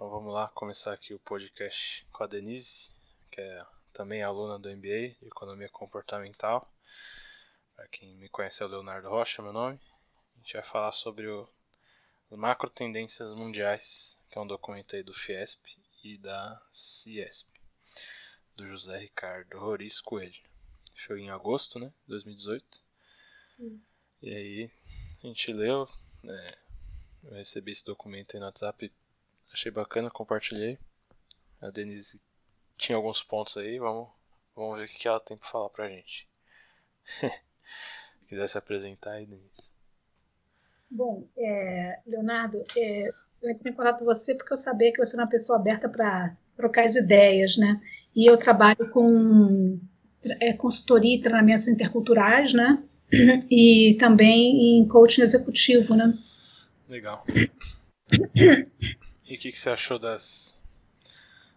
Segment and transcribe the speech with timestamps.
[0.00, 2.88] Então vamos lá começar aqui o podcast com a Denise,
[3.30, 6.66] que é também aluna do MBA de Economia Comportamental.
[7.76, 9.78] Para quem me conhece é o Leonardo Rocha, meu nome.
[10.34, 11.46] A gente vai falar sobre o,
[12.30, 15.66] as macro tendências mundiais, que é um documento aí do Fiesp
[16.02, 17.50] e da Ciesp,
[18.56, 20.42] do José Ricardo Roriz Coelho.
[20.96, 22.80] Foi em agosto, né, 2018.
[23.58, 24.00] Isso.
[24.22, 24.70] E aí
[25.22, 25.86] a gente leu,
[26.24, 26.58] é,
[27.24, 28.90] eu recebi esse documento aí no WhatsApp,
[29.52, 30.78] achei bacana, compartilhei.
[31.60, 32.20] A Denise
[32.76, 34.08] tinha alguns pontos aí, vamos,
[34.56, 36.28] vamos ver o que ela tem para falar pra gente.
[37.20, 39.70] Se quiser se apresentar aí, Denise.
[40.90, 43.12] Bom, é, Leonardo, é,
[43.42, 45.88] eu entrei em contato com você porque eu sabia que você é uma pessoa aberta
[45.88, 47.80] para trocar as ideias, né?
[48.14, 49.80] E eu trabalho com
[50.40, 52.82] é, consultoria e treinamentos interculturais, né?
[53.50, 56.16] E também em coaching executivo, né?
[56.88, 57.24] Legal.
[59.30, 60.60] E o que, que você achou das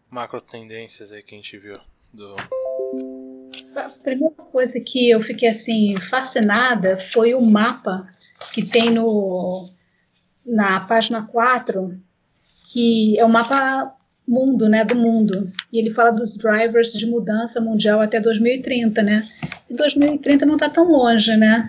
[0.07, 1.73] macro tendências aí que a gente viu?
[2.13, 2.35] Do...
[3.75, 8.07] A primeira coisa que eu fiquei assim fascinada foi o mapa
[8.53, 9.67] que tem no,
[10.45, 11.99] na página 4,
[12.71, 13.97] que é o mapa
[14.27, 15.51] mundo, né, do mundo.
[15.71, 19.27] E ele fala dos drivers de mudança mundial até 2030, né?
[19.67, 21.67] E 2030 não está tão longe, né?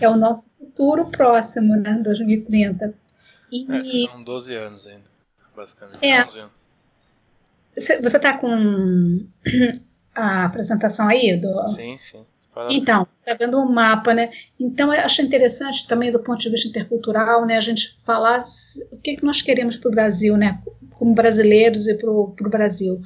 [0.00, 2.92] É o nosso futuro próximo, né, 2030.
[3.52, 5.13] E, é, são 12 anos ainda,
[5.54, 6.04] basicamente.
[6.04, 6.24] É.
[6.24, 6.68] 11 anos.
[7.76, 9.26] Você está com
[10.14, 11.38] a apresentação aí?
[11.40, 11.66] Do...
[11.68, 12.24] Sim, sim.
[12.70, 14.30] Então, está vendo um mapa, né?
[14.60, 18.38] Então, eu acho interessante também do ponto de vista intercultural, né, a gente falar
[18.92, 23.00] o que, que nós queremos para o Brasil, né, como brasileiros e para o Brasil.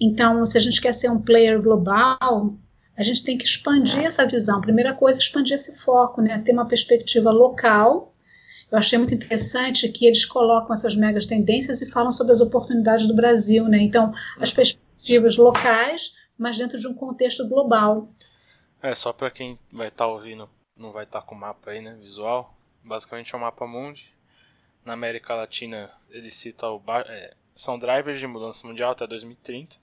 [0.00, 2.54] Então, se a gente quer ser um player global,
[2.96, 4.60] a gente tem que expandir essa visão.
[4.60, 8.14] Primeira coisa, expandir esse foco, né, ter uma perspectiva local.
[8.70, 13.06] Eu achei muito interessante que eles colocam essas megas tendências e falam sobre as oportunidades
[13.06, 13.78] do Brasil, né?
[13.78, 18.08] Então, as perspectivas locais, mas dentro de um contexto global.
[18.82, 21.70] É, só para quem vai estar tá ouvindo, não vai estar tá com o mapa
[21.70, 22.56] aí, né, visual.
[22.82, 24.12] Basicamente é um mapa mundi.
[24.84, 29.76] Na América Latina, ele cita o é, são drivers de mudança mundial até 2030.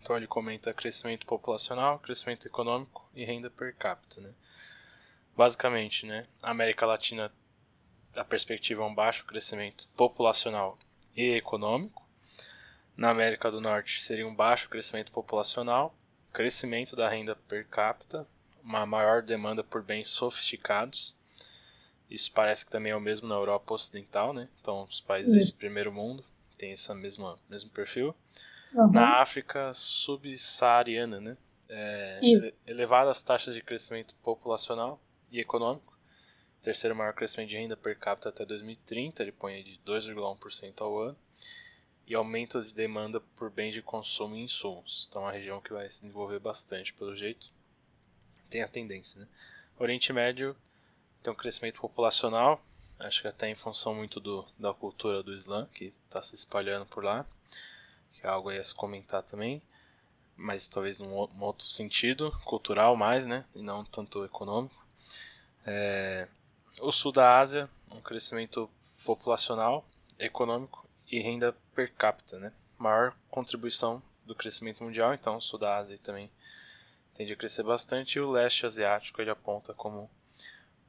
[0.00, 4.30] Então ele comenta crescimento populacional, crescimento econômico e renda per capita, né?
[5.36, 7.32] Basicamente, né, a América Latina
[8.16, 10.78] a perspectiva é um baixo crescimento populacional
[11.16, 12.02] e econômico.
[12.96, 15.94] Na América do Norte seria um baixo crescimento populacional
[16.34, 18.26] crescimento da renda per capita,
[18.62, 21.16] uma maior demanda por bens sofisticados.
[22.10, 24.48] Isso parece que também é o mesmo na Europa Ocidental, né?
[24.60, 26.24] Então, os países do primeiro mundo
[26.58, 28.14] têm esse mesmo, mesmo perfil.
[28.74, 28.90] Uhum.
[28.90, 31.36] Na África subsaariana, né?
[31.68, 32.20] É,
[32.66, 35.93] elevadas taxas de crescimento populacional e econômico.
[36.64, 41.16] Terceiro maior crescimento de renda per capita até 2030, ele põe de 2,1% ao ano
[42.06, 45.06] e aumento de demanda por bens de consumo e insumos.
[45.06, 47.52] Então, é uma região que vai se desenvolver bastante, pelo jeito.
[48.48, 49.28] Tem a tendência, né?
[49.78, 50.56] Oriente Médio
[51.22, 52.64] tem um crescimento populacional,
[52.98, 56.86] acho que até em função muito do, da cultura do Islã, que está se espalhando
[56.86, 57.26] por lá,
[58.14, 59.60] que é algo a se comentar também,
[60.34, 63.44] mas talvez num, outro sentido, cultural mais, né?
[63.54, 64.82] E não tanto econômico.
[65.66, 66.26] É,
[66.80, 68.68] o sul da Ásia, um crescimento
[69.04, 69.86] populacional,
[70.18, 72.52] econômico e renda per capita, né?
[72.78, 76.30] Maior contribuição do crescimento mundial, então o sul da Ásia também
[77.14, 80.10] tende a crescer bastante e o leste asiático ele aponta como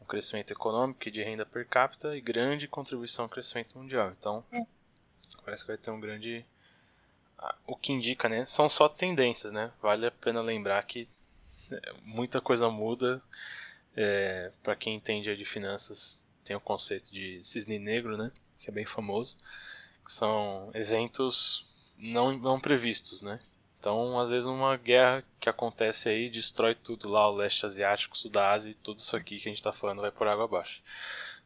[0.02, 4.12] um crescimento econômico e de renda per capita e grande contribuição ao crescimento mundial.
[4.18, 4.66] Então, é.
[5.44, 6.46] parece que vai ter um grande
[7.68, 8.46] o que indica, né?
[8.46, 9.72] São só tendências, né?
[9.82, 11.08] Vale a pena lembrar que
[11.72, 13.22] é, muita coisa muda.
[13.96, 18.32] É, para quem entende de finanças, tem o conceito de cisne negro, né?
[18.60, 19.38] Que é bem famoso
[20.06, 21.68] que são eventos
[21.98, 23.40] não, não previstos, né?
[23.80, 28.18] Então, às vezes, uma guerra que acontece aí destrói tudo lá, o leste asiático, o
[28.18, 30.46] sul da Ásia e tudo isso aqui que a gente está falando vai por água
[30.46, 30.82] abaixo.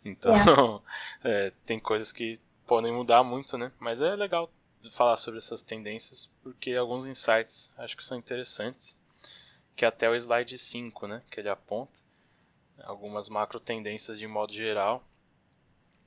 [0.06, 0.82] Então,
[1.24, 1.48] é.
[1.48, 3.72] é, tem coisas que podem mudar muito, né?
[3.80, 4.50] Mas é legal
[4.92, 8.98] falar sobre essas tendências porque alguns insights acho que são interessantes.
[9.76, 11.22] Que até o slide 5, né?
[11.30, 12.00] Que ele aponta
[12.84, 15.04] algumas macro tendências de modo geral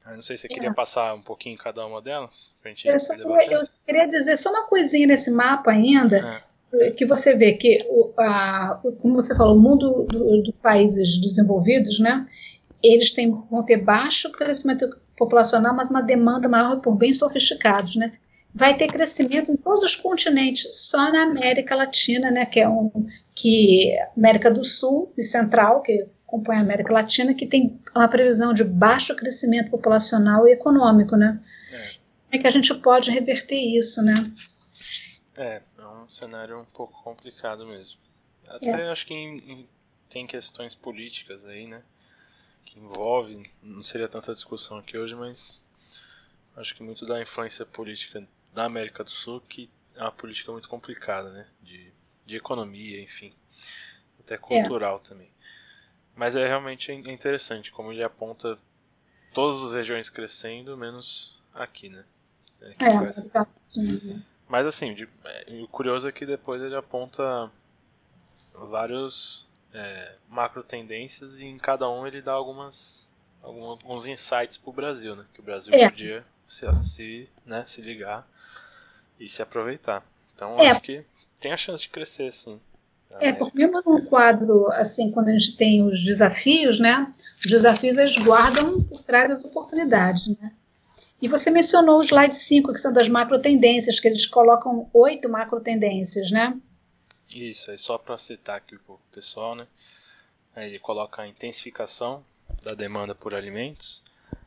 [0.06, 0.74] eu não sei se você queria é.
[0.74, 2.54] passar um pouquinho cada uma delas.
[2.60, 6.40] Pra gente eu, só queria, eu queria dizer só uma coisinha nesse mapa ainda,
[6.72, 6.90] é.
[6.90, 12.00] que você vê que, o, a, como você falou, o mundo do, dos países desenvolvidos,
[12.00, 12.26] né,
[12.82, 18.12] eles têm, vão ter baixo crescimento populacional, mas uma demanda maior por bens sofisticados, né?
[18.54, 22.90] Vai ter crescimento em todos os continentes, só na América Latina, né, que é um
[23.34, 28.54] que América do Sul e Central, que compõe a América Latina, que tem uma previsão
[28.54, 31.38] de baixo crescimento populacional e econômico, né?
[31.70, 32.36] É.
[32.36, 34.14] é que a gente pode reverter isso, né?
[35.36, 38.00] É, é um cenário um pouco complicado mesmo.
[38.48, 38.90] Até é.
[38.90, 39.68] acho que em, em,
[40.08, 41.82] tem questões políticas aí, né?
[42.64, 45.62] Que envolvem, não seria tanta discussão aqui hoje, mas
[46.56, 50.66] acho que muito da influência política da América do Sul que é uma política muito
[50.66, 51.46] complicada, né?
[51.60, 51.92] De,
[52.24, 53.34] de economia, enfim.
[54.18, 55.08] Até cultural é.
[55.08, 55.32] também.
[56.14, 58.58] Mas é realmente interessante como ele aponta
[59.32, 62.04] todas as regiões crescendo, menos aqui, né?
[62.60, 64.22] É, é tá assim.
[64.48, 67.50] Mas assim, de, é, o curioso é que depois ele aponta
[68.52, 73.08] vários é, macro tendências e em cada um ele dá algumas
[73.42, 75.24] alguns insights para o Brasil, né?
[75.34, 75.88] Que o Brasil é.
[75.88, 78.28] podia se, se, né, se ligar
[79.18, 80.06] e se aproveitar.
[80.34, 80.70] Então é.
[80.70, 81.00] acho que
[81.40, 82.60] tem a chance de crescer, sim.
[83.20, 87.10] É, porque mesmo no quadro, assim, quando a gente tem os desafios, né?
[87.38, 90.52] Os desafios eles guardam por trás as oportunidades, né?
[91.20, 95.28] E você mencionou o slide 5, que são das macro tendências, que eles colocam oito
[95.28, 96.58] macro tendências, né?
[97.30, 99.66] Isso, aí só para citar aqui pro pessoal, né?
[100.56, 102.24] Ele coloca a intensificação
[102.62, 104.02] da demanda por alimentos,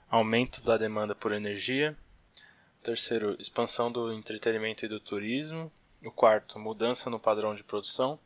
[0.09, 1.95] aumento da demanda por energia,
[2.83, 5.71] terceiro, expansão do entretenimento e do turismo,
[6.03, 8.19] o quarto, mudança no padrão de produção,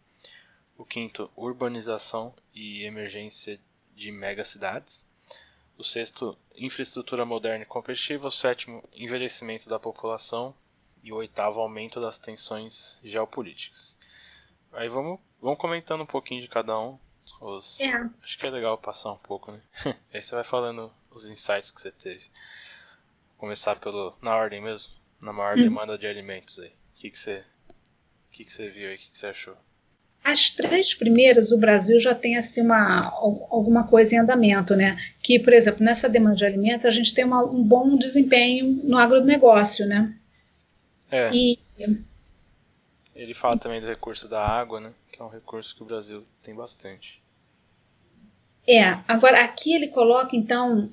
[0.79, 3.59] o quinto, urbanização e emergência
[3.93, 5.05] de megacidades,
[5.77, 10.55] o sexto, infraestrutura moderna e competitiva, o sétimo, envelhecimento da população
[11.03, 13.97] e o oitavo, aumento das tensões geopolíticas.
[14.71, 16.97] Aí vamos, vamos comentando um pouquinho de cada um.
[17.41, 17.91] Os, é.
[18.23, 19.61] Acho que é legal passar um pouco, né?
[20.13, 22.23] Aí você vai falando os insights que você teve.
[23.31, 25.63] Vou começar pelo na ordem mesmo, na maior hum.
[25.63, 26.69] demanda de alimentos aí.
[26.69, 28.95] O que, que você, o que, que você viu aí?
[28.95, 29.57] O que, que você achou?
[30.23, 33.09] As três primeiras, o Brasil já tem assim uma,
[33.49, 34.97] alguma coisa em andamento, né?
[35.23, 38.97] Que, por exemplo, nessa demanda de alimentos, a gente tem uma, um bom desempenho no
[38.97, 40.13] agronegócio, né?
[41.11, 41.31] É.
[41.33, 41.57] E
[43.15, 44.91] ele fala também do recurso da água, né?
[45.11, 47.21] Que é um recurso que o Brasil tem bastante.
[48.71, 50.87] É, agora aqui ele coloca então,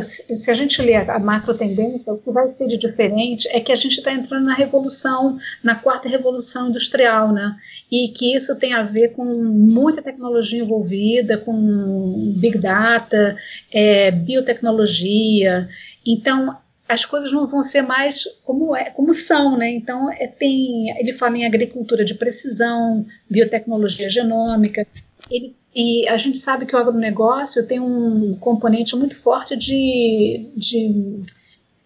[0.00, 3.70] se a gente ler a macro tendência, o que vai ser de diferente é que
[3.70, 7.54] a gente está entrando na revolução, na quarta revolução industrial, né?
[7.88, 13.36] E que isso tem a ver com muita tecnologia envolvida, com big data,
[13.72, 15.68] é, biotecnologia.
[16.04, 16.56] Então
[16.88, 19.70] as coisas não vão ser mais como, é, como são, né?
[19.70, 24.84] Então, é, tem, ele fala em agricultura de precisão, biotecnologia genômica,
[25.30, 31.20] ele, e a gente sabe que o agronegócio tem um componente muito forte de, de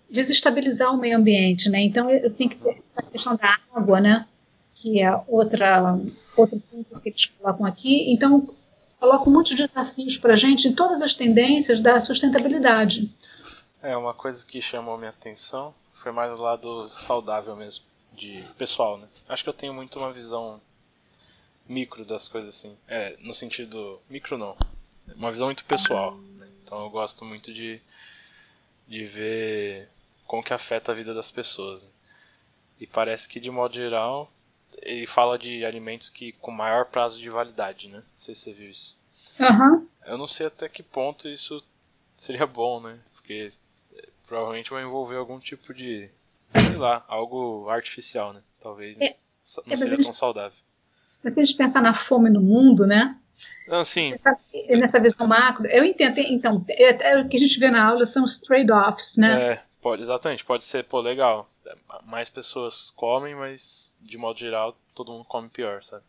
[0.09, 1.81] desestabilizar o meio ambiente, né?
[1.81, 2.07] Então,
[2.37, 4.27] tem que ter essa questão da água, né?
[4.75, 5.99] Que é outra,
[6.37, 8.13] outro ponto que eles colocam aqui.
[8.13, 8.49] Então,
[9.01, 13.13] colocam muitos desafios para a gente em todas as tendências da sustentabilidade.
[13.83, 18.99] É, uma coisa que chamou minha atenção foi mais o lado saudável mesmo, de pessoal,
[18.99, 19.09] né?
[19.29, 20.57] Acho que eu tenho muito uma visão
[21.69, 22.77] micro das coisas assim.
[22.89, 24.01] É, no sentido.
[24.09, 24.57] Micro não.
[25.15, 26.17] Uma visão muito pessoal.
[26.17, 26.49] Né?
[26.63, 27.81] Então eu gosto muito de,
[28.87, 29.89] de ver
[30.27, 31.85] como que afeta a vida das pessoas.
[31.85, 31.91] Né?
[32.81, 34.33] E parece que de modo geral
[34.81, 37.99] ele fala de alimentos que com maior prazo de validade, né?
[37.99, 38.97] Não sei se você viu isso.
[39.39, 39.87] Uhum.
[40.07, 41.63] Eu não sei até que ponto isso
[42.17, 42.99] seria bom, né?
[43.13, 43.53] Porque
[44.27, 46.09] provavelmente vai envolver algum tipo de,
[46.55, 48.43] sei lá, algo artificial, né?
[48.61, 49.15] Talvez é,
[49.67, 50.59] não é, seja tão saudável.
[51.23, 53.17] Mas se a gente pensar na fome no mundo, né?
[53.67, 54.13] Não, sim.
[54.71, 56.19] Nessa visão macro, eu entendo.
[56.19, 59.53] Então, é, é, o que a gente vê na aula são os trade-offs, né?
[59.53, 60.45] É, pode, exatamente.
[60.45, 61.49] Pode ser, pô, legal.
[62.05, 66.05] Mais pessoas comem, mas de modo geral todo mundo come pior, sabe?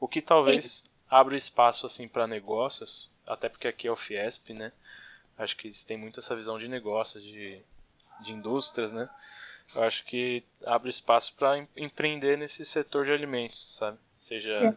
[0.00, 1.16] O que talvez é.
[1.16, 4.72] abra espaço assim para negócios, até porque aqui é o Fiesp, né?
[5.36, 7.60] Acho que eles têm muito essa visão de negócios, de,
[8.20, 9.08] de indústrias, né?
[9.74, 13.98] Eu acho que abre espaço para empreender nesse setor de alimentos, sabe?
[14.18, 14.74] Seja é.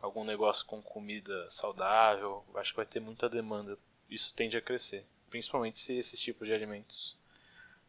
[0.00, 3.78] algum negócio com comida saudável, acho que vai ter muita demanda.
[4.08, 7.18] Isso tende a crescer, principalmente se esses tipos de alimentos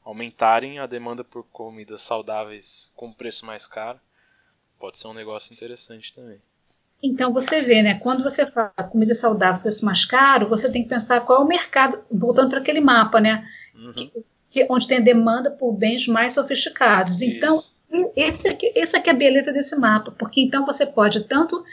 [0.04, 4.00] aumentarem a demanda por comidas saudáveis com preço mais caro.
[4.80, 6.42] Pode ser um negócio interessante também.
[7.04, 7.96] Então você vê, né?
[7.96, 11.48] Quando você fala comida saudável, preço mais caro, você tem que pensar qual é o
[11.48, 13.44] mercado, voltando para aquele mapa, né?
[13.74, 13.94] Uhum.
[13.94, 14.14] Que,
[14.52, 17.22] que, onde tem demanda por bens mais sofisticados.
[17.22, 17.26] Isso.
[17.26, 17.64] Então,
[18.16, 21.64] esse aqui, essa aqui é a beleza desse mapa, porque então você pode tanto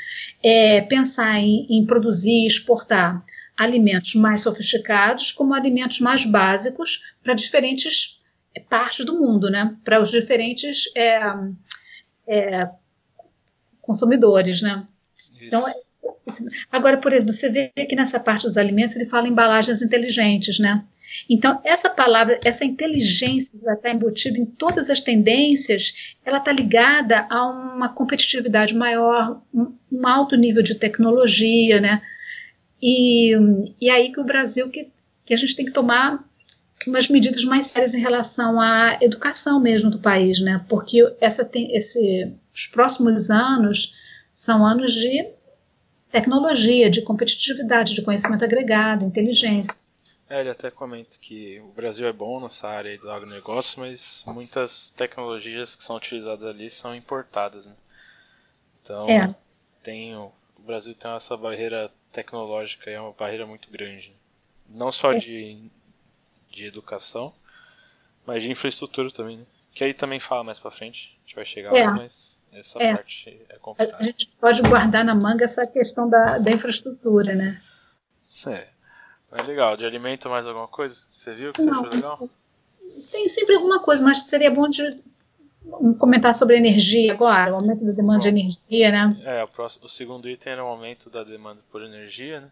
[0.43, 3.25] é, pensar em, em produzir e exportar
[3.57, 8.21] alimentos mais sofisticados, como alimentos mais básicos para diferentes
[8.69, 9.77] partes do mundo, né?
[9.85, 11.21] Para os diferentes é,
[12.27, 12.71] é,
[13.81, 14.87] consumidores, né?
[15.41, 15.65] Então,
[16.71, 20.85] Agora, por exemplo, você vê que nessa parte dos alimentos ele fala embalagens inteligentes, né?
[21.29, 27.27] Então, essa palavra, essa inteligência que estar embutida em todas as tendências, ela está ligada
[27.31, 32.03] a uma competitividade maior, um, um, alto nível de tecnologia, né?
[32.81, 33.35] E,
[33.81, 34.89] e aí que o Brasil, que,
[35.25, 36.25] que a gente tem que tomar
[36.87, 40.65] umas medidas mais sérias em relação à educação mesmo do país, né?
[40.69, 43.95] Porque essa tem, esse, os próximos anos
[44.33, 45.27] são anos de
[46.11, 49.79] tecnologia, de competitividade, de conhecimento agregado, inteligência.
[50.29, 54.91] É, ele até comenta que o Brasil é bom nessa área do agronegócio, mas muitas
[54.91, 57.75] tecnologias que são utilizadas ali são importadas, né?
[58.83, 59.35] Então, é.
[59.83, 64.13] tem, o Brasil tem essa barreira tecnológica, é uma barreira muito grande.
[64.69, 65.17] Não só é.
[65.17, 65.71] de,
[66.51, 67.33] de educação,
[68.27, 69.47] mas de infraestrutura também, né?
[69.73, 71.87] Que aí também fala mais pra frente, a gente vai chegar é.
[71.87, 72.95] lá, mas essa é.
[72.95, 73.97] parte é complicada.
[73.99, 77.61] A gente pode guardar na manga essa questão da, da infraestrutura, né?
[78.47, 78.69] É.
[79.31, 81.05] Mas legal, de alimento mais alguma coisa?
[81.15, 82.19] Você viu que você Não, achou legal?
[83.11, 85.03] Tem sempre alguma coisa, mas seria bom de
[85.99, 89.21] comentar sobre energia agora, o aumento da demanda bom, de energia, né?
[89.25, 92.51] É, o, próximo, o segundo item era o aumento da demanda por energia, né?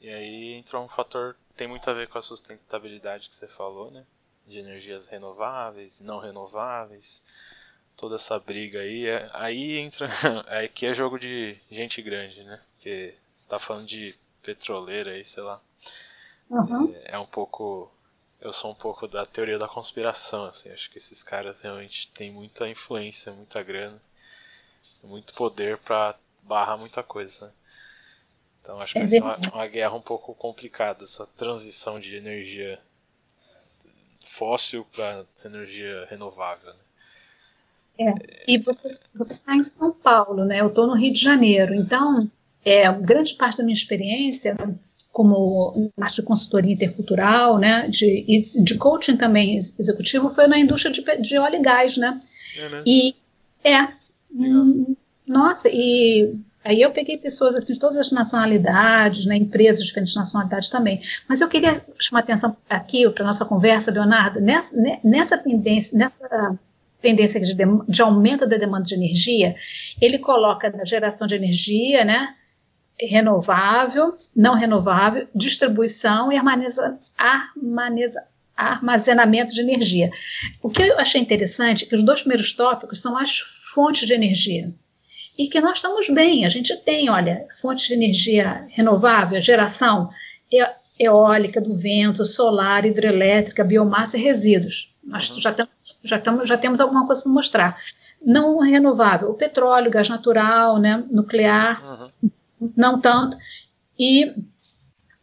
[0.00, 3.90] E aí entrou um fator tem muito a ver com a sustentabilidade que você falou,
[3.90, 4.04] né?
[4.46, 7.24] De energias renováveis, não renováveis,
[7.96, 9.06] toda essa briga aí.
[9.06, 10.08] É, aí entra.
[10.62, 12.60] Aqui é jogo de gente grande, né?
[12.72, 15.60] Porque você está falando de petroleira aí, sei lá.
[16.50, 16.94] Uhum.
[16.94, 17.90] É, é, um pouco.
[18.40, 20.70] Eu sou um pouco da teoria da conspiração, assim.
[20.70, 24.00] Acho que esses caras realmente têm muita influência, muita grana,
[25.02, 27.52] muito poder para barrar muita coisa, né?
[28.60, 32.16] Então acho que é vai ser uma, uma, guerra um pouco complicada, essa transição de
[32.16, 32.80] energia
[34.24, 36.74] fóssil para energia renovável.
[36.74, 36.80] Né?
[37.98, 38.14] É,
[38.46, 40.60] e você está em São Paulo, né?
[40.60, 42.30] Eu estou no Rio de Janeiro, então
[42.64, 44.56] é, grande parte da minha experiência
[45.12, 48.26] como parte de consultoria intercultural, né, de,
[48.62, 52.20] de coaching também executivo, foi na indústria de, de óleo e gás, né?
[52.58, 52.82] É, né?
[52.84, 53.14] E
[53.64, 53.88] é,
[54.30, 54.94] hum,
[55.26, 60.14] nossa, e aí eu peguei pessoas assim de todas as nacionalidades, né, empresas de diferentes
[60.14, 61.00] nacionalidades também.
[61.26, 66.58] Mas eu queria chamar a atenção aqui para nossa conversa, Leonardo, nessa, nessa tendência, nessa
[67.06, 67.54] tendência de,
[67.88, 69.54] de aumento da demanda de energia,
[70.00, 72.34] ele coloca na geração de energia, né?
[72.98, 78.24] renovável, não renovável, distribuição e armaniza, armaniza,
[78.56, 80.10] armazenamento de energia.
[80.62, 83.38] O que eu achei interessante é que os dois primeiros tópicos são as
[83.72, 84.72] fontes de energia.
[85.38, 90.08] E que nós estamos bem, a gente tem, olha, fontes de energia renovável, geração
[90.98, 94.95] eólica, do vento, solar, hidrelétrica, biomassa e resíduos.
[95.06, 95.40] Nós uhum.
[95.40, 97.82] já, temos, já, temos, já temos alguma coisa para mostrar.
[98.24, 102.30] Não renovável, o petróleo, gás natural, né, nuclear, uhum
[102.76, 103.36] não tanto.
[103.98, 104.34] E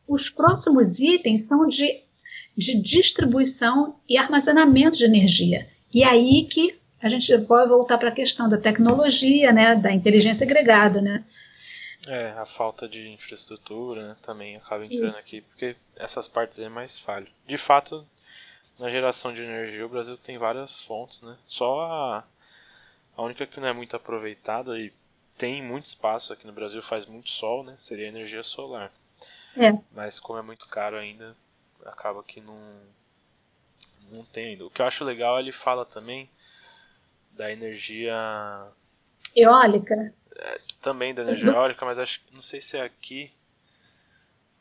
[0.07, 2.01] os próximos itens são de,
[2.55, 5.67] de distribuição e armazenamento de energia.
[5.93, 10.45] E aí que a gente vai voltar para a questão da tecnologia, né, da inteligência
[10.45, 11.23] agregada, né?
[12.07, 15.25] É, a falta de infraestrutura né, também acaba entrando Isso.
[15.25, 17.27] aqui, porque essas partes é mais falho.
[17.47, 18.05] De fato,
[18.79, 21.37] na geração de energia, o Brasil tem várias fontes, né?
[21.45, 22.23] Só a,
[23.15, 24.91] a única que não é muito aproveitada e
[25.37, 27.75] tem muito espaço aqui no Brasil, faz muito sol, né?
[27.79, 28.91] Seria energia solar.
[29.55, 29.77] É.
[29.91, 31.35] Mas como é muito caro ainda,
[31.85, 32.59] acaba que não,
[34.11, 34.65] não tem ainda.
[34.65, 36.29] O que eu acho legal, ele fala também
[37.31, 38.67] da energia...
[39.35, 40.13] Eólica?
[40.35, 43.31] É, também da energia eólica, mas acho não sei se é aqui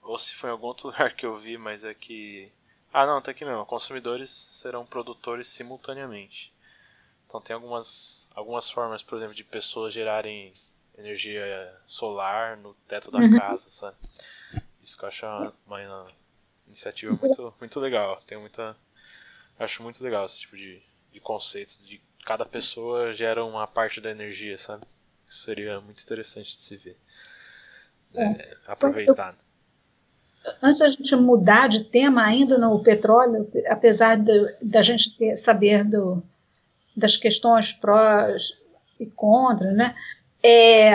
[0.03, 2.51] ou se foi em algum outro lugar que eu vi, mas é que...
[2.93, 3.65] Ah, não, tá aqui mesmo.
[3.65, 6.53] Consumidores serão produtores simultaneamente.
[7.27, 10.53] Então tem algumas, algumas formas, por exemplo, de pessoas gerarem
[10.99, 13.37] energia solar no teto da uhum.
[13.37, 13.97] casa, sabe?
[14.83, 16.05] Isso que eu acho uma, uma
[16.67, 18.21] iniciativa muito, muito legal.
[18.27, 18.77] Tem muita.
[19.59, 21.79] Acho muito legal esse tipo de, de conceito.
[21.85, 24.85] De cada pessoa gera uma parte da energia, sabe?
[25.27, 26.99] Isso seria muito interessante de se ver.
[28.15, 29.37] É, é, aproveitar.
[30.63, 34.19] Antes da gente mudar de tema ainda no petróleo, apesar
[34.61, 36.23] da gente ter, saber do,
[36.97, 38.59] das questões prós
[38.99, 39.95] e contra, né?
[40.43, 40.95] É,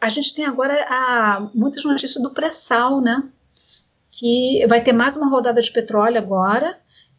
[0.00, 3.22] a gente tem agora a, muitas notícias do pré-sal, né?
[4.10, 6.78] Que vai ter mais uma rodada de petróleo agora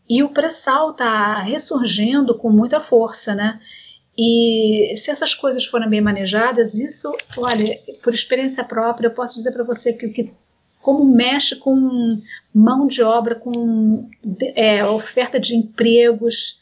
[0.10, 3.62] e o pré-sal está ressurgindo com muita força, né?
[4.18, 9.54] E se essas coisas forem bem manejadas, isso, olha, por experiência própria, eu posso dizer
[9.54, 10.34] para você que o que
[10.82, 12.22] como mexe com
[12.54, 14.10] mão de obra, com
[14.56, 16.62] é, oferta de empregos,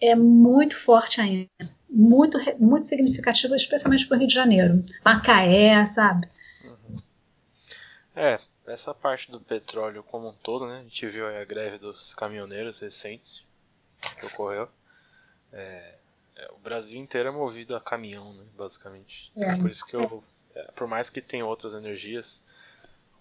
[0.00, 1.48] é muito forte ainda.
[1.88, 4.84] muito, muito significativa, especialmente para o Rio de Janeiro.
[5.04, 6.26] Macaé, sabe?
[6.64, 6.96] Uhum.
[8.16, 10.78] É, essa parte do petróleo como um todo, né?
[10.78, 13.44] A gente viu a greve dos caminhoneiros recentes
[14.18, 14.68] que ocorreu.
[15.52, 15.94] É,
[16.36, 18.44] é, o Brasil inteiro é movido a caminhão, né?
[18.56, 19.30] Basicamente.
[19.36, 19.54] É.
[19.56, 22.40] Por isso que eu, é, por mais que tenha outras energias,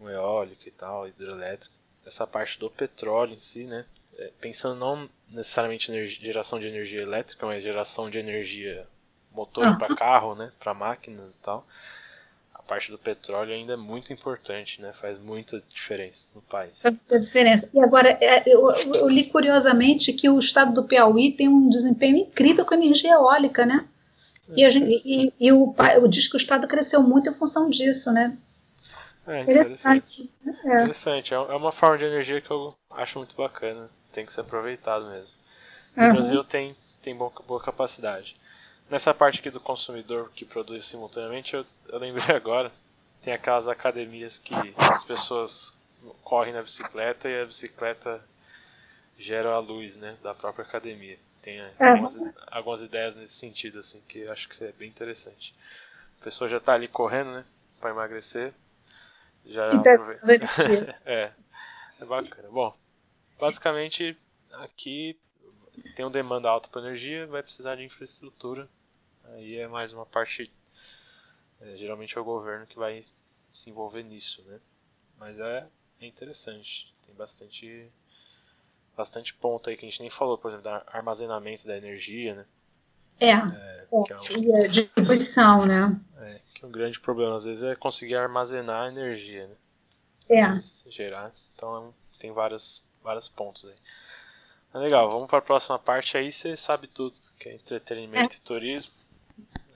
[0.02, 1.74] como eólica e tal, hidrelétrica,
[2.06, 3.86] essa parte do petróleo em si, né?
[4.18, 8.88] É, pensando não necessariamente em geração de energia elétrica, mas geração de energia
[9.32, 9.78] motor uhum.
[9.78, 10.52] para carro, né?
[10.60, 11.66] Para máquinas e tal
[12.54, 14.94] a parte do petróleo ainda é muito importante, né?
[14.94, 16.82] Faz muita diferença no país.
[16.82, 17.70] Faz muita diferença.
[17.74, 22.18] E agora, é, eu, eu, li curiosamente que o estado do Piauí tem um desempenho
[22.18, 23.86] incrível com energia eólica, né?
[24.56, 28.12] E, gente, e, e o, o, diz que o estado cresceu muito em função disso,
[28.12, 28.38] né?
[29.28, 30.24] É, interessante.
[30.24, 30.68] Interessante.
[30.68, 30.82] É.
[30.82, 31.34] interessante.
[31.34, 33.90] É uma forma de energia que eu acho muito bacana.
[34.12, 35.34] Tem que ser aproveitado mesmo.
[35.96, 36.14] O uhum.
[36.14, 38.36] Brasil tem, tem boa, boa capacidade.
[38.90, 42.72] Nessa parte aqui do consumidor que produz simultaneamente, eu, eu lembrei agora,
[43.22, 45.74] tem aquelas academias que as pessoas
[46.24, 48.22] correm na bicicleta e a bicicleta
[49.18, 51.18] gera a luz né, da própria academia.
[51.42, 55.56] Tem, tem algumas, algumas, ideias nesse sentido, assim, que eu acho que é bem interessante.
[56.20, 57.46] A pessoa já está ali correndo, né,
[57.80, 58.54] para emagrecer.
[59.46, 59.94] Já então,
[61.06, 61.32] é,
[62.00, 62.50] é bacana.
[62.50, 62.76] Bom,
[63.40, 64.18] basicamente
[64.52, 65.20] aqui
[65.96, 68.70] tem uma demanda alta para energia, vai precisar de infraestrutura
[69.34, 70.52] Aí é mais uma parte.
[71.60, 73.06] É, geralmente é o governo que vai
[73.54, 74.60] se envolver nisso, né?
[75.18, 75.68] Mas é,
[76.00, 76.94] é interessante.
[77.06, 77.90] Tem bastante
[78.96, 82.46] bastante ponto aí que a gente nem falou, por exemplo, do armazenamento da energia, né?
[83.20, 86.00] É, é, é, é um, e a distribuição, né?
[86.32, 89.56] É, que é um grande problema, às vezes, é conseguir armazenar energia, né?
[90.30, 90.90] É.
[90.90, 91.34] Gerar.
[91.56, 94.80] Então tem vários, vários pontos aí.
[94.82, 98.38] legal, vamos para a próxima parte aí, você sabe tudo, que é entretenimento é.
[98.38, 98.92] e turismo.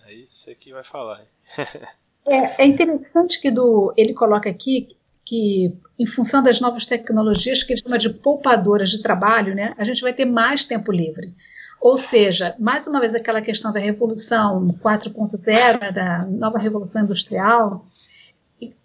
[0.06, 1.26] Aí você que vai falar.
[2.26, 4.96] é, é interessante que do, ele coloca aqui
[5.26, 9.84] que, em função das novas tecnologias, que ele chama de poupadoras de trabalho, né, a
[9.84, 11.34] gente vai ter mais tempo livre.
[11.80, 17.86] Ou seja, mais uma vez aquela questão da revolução 4.0, da nova revolução industrial,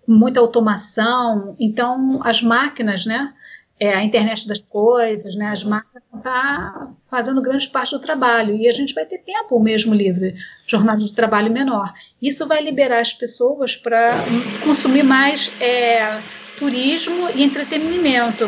[0.07, 1.57] muita automação.
[1.59, 3.33] Então, as máquinas, né,
[3.79, 8.55] é, a internet das coisas, né, as marcas estão tá fazendo grande parte do trabalho
[8.55, 10.37] e a gente vai ter tempo mesmo livre,
[10.67, 11.95] jornada de trabalho menor.
[12.21, 14.17] Isso vai liberar as pessoas para
[14.63, 16.21] consumir mais é,
[16.59, 18.45] turismo e entretenimento,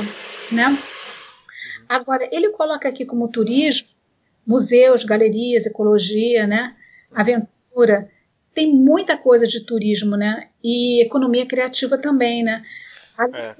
[0.50, 0.76] né?
[1.88, 3.88] Agora ele coloca aqui como turismo
[4.46, 6.76] museus, galerias, ecologia, né,
[7.12, 8.10] aventura.
[8.54, 10.50] Tem muita coisa de turismo, né?
[10.62, 12.62] E economia criativa também, né?
[13.34, 13.54] É.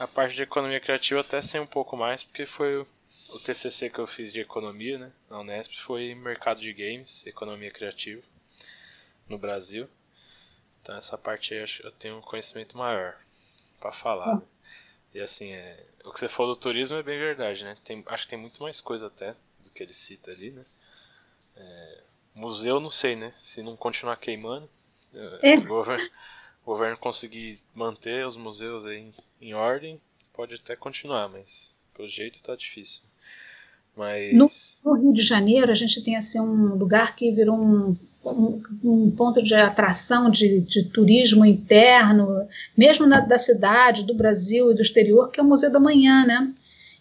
[0.00, 2.86] A parte de economia criativa até sei um pouco mais, porque foi o,
[3.44, 8.22] TCC que eu fiz de economia, né, na Unesp, foi mercado de games, economia criativa,
[9.28, 9.88] no Brasil.
[10.82, 13.16] Então essa parte aí eu tenho um conhecimento maior
[13.80, 14.36] para falar.
[14.36, 14.42] Né?
[15.14, 17.76] E assim, é, o que você falou do turismo é bem verdade, né?
[17.84, 19.34] Tem, acho que tem muito mais coisa até
[19.74, 20.64] que ele cita ali, né?
[21.56, 22.00] É,
[22.34, 23.32] museu, não sei, né?
[23.38, 24.68] Se não continuar queimando,
[25.42, 25.56] é.
[25.56, 26.10] o, governo,
[26.64, 30.00] o governo conseguir manter os museus aí em ordem,
[30.32, 33.02] pode até continuar, mas pelo jeito tá difícil.
[33.96, 34.34] Mas...
[34.34, 34.50] No,
[34.84, 39.10] no, Rio de Janeiro, a gente tem assim, um lugar que virou um, um, um
[39.10, 44.82] ponto de atração de, de, turismo interno, mesmo na, da cidade, do Brasil e do
[44.82, 46.52] exterior, que é o Museu da Manhã, né?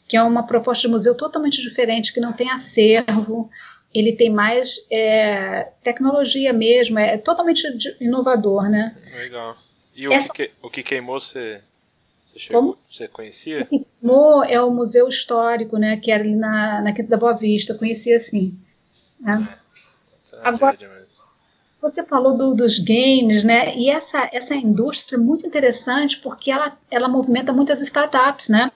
[0.07, 3.49] Que é uma proposta de museu totalmente diferente, que não tem acervo,
[3.93, 7.63] ele tem mais é, tecnologia mesmo, é, totalmente
[8.01, 8.95] inovador, né?
[9.15, 9.55] Legal.
[9.95, 10.33] E o, Essa...
[10.33, 11.61] que, o que queimou você
[12.33, 12.77] você, chegou, Como?
[12.89, 13.67] você conhecia?
[14.01, 17.73] O é o Museu Histórico, né, que era ali na, na Quinta da Boa Vista,
[17.73, 18.57] eu conhecia assim.
[19.19, 19.57] Né?
[20.33, 20.77] É, Agora,
[21.79, 26.77] você falou do, dos games, né, e essa, essa indústria é muito interessante porque ela,
[26.89, 28.71] ela movimenta muitas startups, né,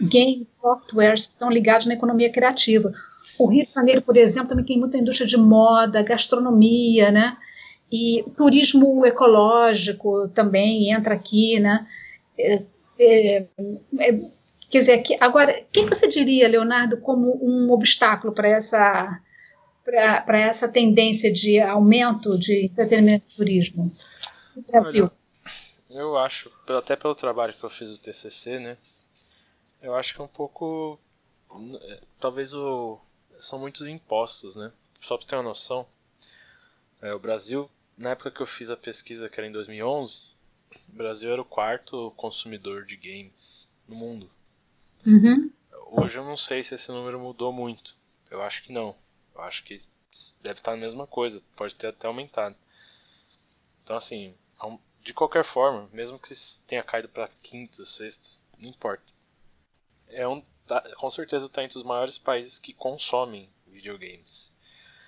[0.00, 2.92] games, softwares que estão ligados na economia criativa.
[3.38, 7.36] O Rio de Janeiro, por exemplo, também tem muita indústria de moda, gastronomia, né,
[7.90, 11.86] e turismo ecológico também entra aqui, né,
[12.38, 12.62] é,
[12.98, 13.46] é,
[13.98, 14.12] é,
[14.70, 19.20] quer dizer, que, agora, o que você diria, Leonardo, como um obstáculo para essa
[19.84, 23.92] para essa tendência de aumento de entretenimento e turismo
[24.56, 25.10] no Brasil?
[25.90, 28.78] Olha, eu acho, até pelo trabalho que eu fiz do TCC, né,
[29.84, 30.98] eu acho que é um pouco,
[31.82, 32.98] é, talvez o,
[33.38, 35.86] são muitos impostos, né, só para ter uma noção,
[37.02, 40.34] é, o Brasil, na época que eu fiz a pesquisa, que era em 2011,
[40.88, 44.30] o Brasil era o quarto consumidor de games no mundo.
[45.06, 45.52] Uhum.
[45.90, 47.94] Hoje eu não sei se esse número mudou muito.
[48.30, 48.96] Eu acho que não.
[49.34, 49.80] Eu acho que
[50.42, 52.56] deve estar a mesma coisa, pode ter até aumentado.
[53.82, 54.34] Então, assim,
[55.02, 56.34] de qualquer forma, mesmo que
[56.66, 59.13] tenha caído para quinto, sexto, não importa.
[60.14, 64.54] É um, tá, com certeza está entre os maiores países que consomem videogames.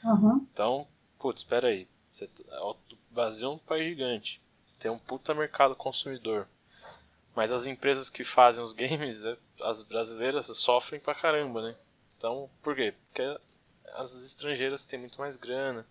[0.05, 0.47] Uhum.
[0.53, 0.87] Então,
[1.19, 1.89] putz, espera aí.
[2.11, 2.77] Você, tá, o
[3.11, 4.43] Brasil é um país gigante.
[4.79, 6.49] Tem um puta mercado consumidor.
[7.35, 11.77] Mas as empresas que fazem os games, é, as brasileiras, sofrem pra caramba, né?
[12.17, 12.95] Então, por quê?
[13.07, 13.39] Porque
[13.95, 15.87] as estrangeiras têm muito mais grana,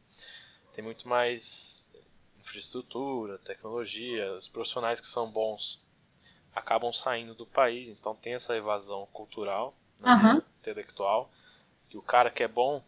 [0.72, 1.88] tem muito mais
[2.40, 5.82] infraestrutura, tecnologia, os profissionais que são bons
[6.56, 10.42] acabam saindo do país, então tem essa evasão cultural, né, uhum.
[10.60, 11.30] intelectual,
[11.90, 12.82] que o cara que é bom,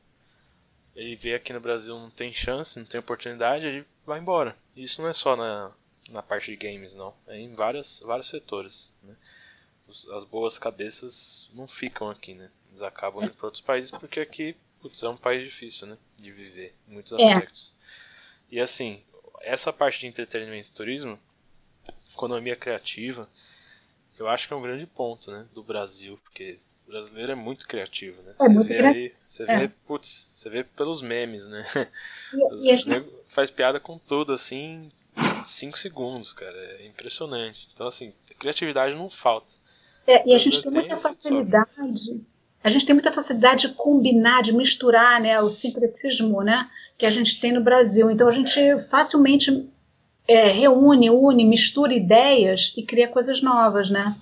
[0.96, 4.56] ele vê aqui no Brasil não tem chance, não tem oportunidade, ele vai embora.
[4.76, 5.72] E isso não é só na,
[6.10, 8.94] na parte de games, não, é em várias, vários setores.
[9.04, 9.16] Né?
[9.88, 12.50] Os, as boas cabeças não ficam aqui, né?
[12.70, 15.98] Eles acabam indo para outros países porque aqui putz, é um país difícil, né?
[16.18, 17.34] De viver, em muitos é.
[17.34, 17.74] aspectos.
[18.52, 18.56] É.
[18.56, 19.04] E assim,
[19.42, 21.20] essa parte de entretenimento e turismo,
[22.14, 23.30] economia criativa,
[24.20, 27.68] eu acho que é um grande ponto, né, do Brasil, porque o brasileiro é muito
[27.68, 28.32] criativo, né?
[28.32, 29.06] É você muito vê criativo.
[29.06, 29.72] aí, você vê, é.
[29.86, 31.66] putz, você vê pelos memes, né?
[32.34, 33.10] E, e gente...
[33.28, 36.58] Faz piada com tudo, assim, em 5 segundos, cara.
[36.80, 37.68] É impressionante.
[37.74, 39.54] Então, assim, criatividade não falta.
[40.06, 42.26] É, e a gente tem muita facilidade.
[42.64, 47.10] A gente tem muita facilidade de combinar, de misturar, né, o sincretismo, né, que a
[47.10, 48.10] gente tem no Brasil.
[48.10, 49.70] Então a gente facilmente
[50.28, 54.16] é, reúne, une, mistura ideias e cria coisas novas, né?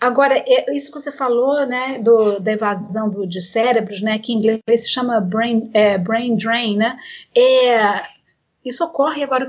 [0.00, 4.32] Agora, é, isso que você falou, né, do, da evasão do, de cérebros, né, que
[4.32, 6.96] em inglês se chama brain, é, brain drain, né,
[7.36, 8.02] é,
[8.64, 9.48] isso ocorre agora,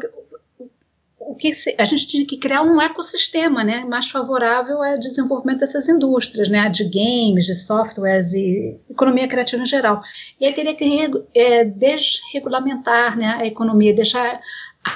[1.20, 5.60] o que se, a gente tinha que criar um ecossistema, né, mais favorável ao desenvolvimento
[5.60, 10.02] dessas indústrias, né, de games, de softwares e economia criativa em geral.
[10.40, 14.42] E aí teria que é, desregulamentar, né, a economia, deixar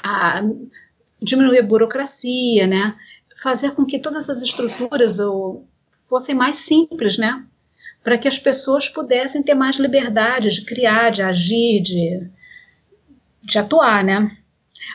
[0.03, 0.41] a,
[1.21, 2.97] diminuir a burocracia, né,
[3.41, 5.67] fazer com que todas essas estruturas ou,
[6.07, 7.45] fossem mais simples, né,
[8.03, 12.27] para que as pessoas pudessem ter mais liberdade de criar, de agir, de,
[13.41, 14.37] de atuar, né.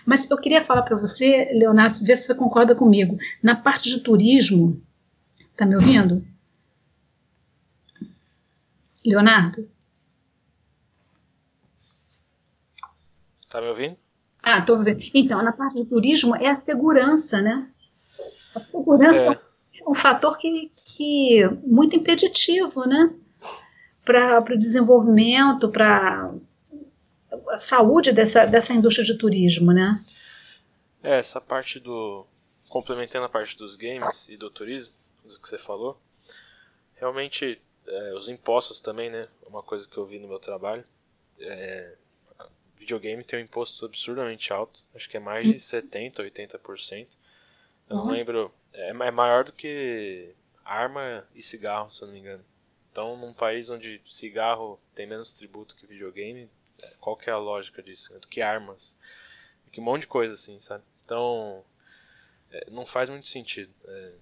[0.05, 3.17] Mas eu queria falar para você, Leonardo, ver se você concorda comigo.
[3.43, 4.83] Na parte de turismo,
[5.57, 6.25] tá me ouvindo?
[9.05, 9.69] Leonardo?
[13.49, 13.97] Tá me ouvindo?
[14.49, 14.99] Ah, tô ouvindo.
[15.13, 17.71] Então, na parte de turismo é a segurança, né?
[18.55, 23.15] A segurança é, é um fator que, que muito impeditivo, né?
[24.03, 26.33] Para o desenvolvimento, para
[27.51, 30.03] a saúde dessa, dessa indústria de turismo, né?
[31.03, 32.27] É, essa parte do.
[32.71, 36.01] Complementando a parte dos games e do turismo, do que você falou,
[36.95, 39.29] realmente é, os impostos também, né?
[39.47, 40.85] Uma coisa que eu vi no meu trabalho.
[41.39, 41.97] É,
[42.79, 47.09] videogame tem um imposto absurdamente alto, acho que é mais de 70%, 80%.
[47.89, 48.09] Eu Nossa.
[48.09, 48.55] não lembro.
[48.73, 52.45] É, é maior do que arma e cigarro, se eu não me engano.
[52.91, 56.49] Então, num país onde cigarro tem menos tributo que videogame,
[57.01, 58.19] qual que é a lógica disso?
[58.19, 58.95] Do que armas,
[59.65, 60.85] do que um monte de coisa assim, sabe?
[61.05, 61.63] Então,
[62.53, 64.13] é, não faz muito sentido é,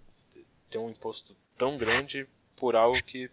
[0.71, 3.29] ter um imposto tão grande por algo que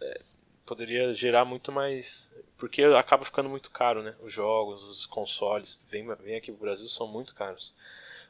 [0.00, 0.20] é,
[0.64, 2.30] poderia gerar muito mais.
[2.56, 4.14] Porque acaba ficando muito caro, né?
[4.20, 7.74] Os jogos, os consoles, vem, vem aqui pro Brasil, são muito caros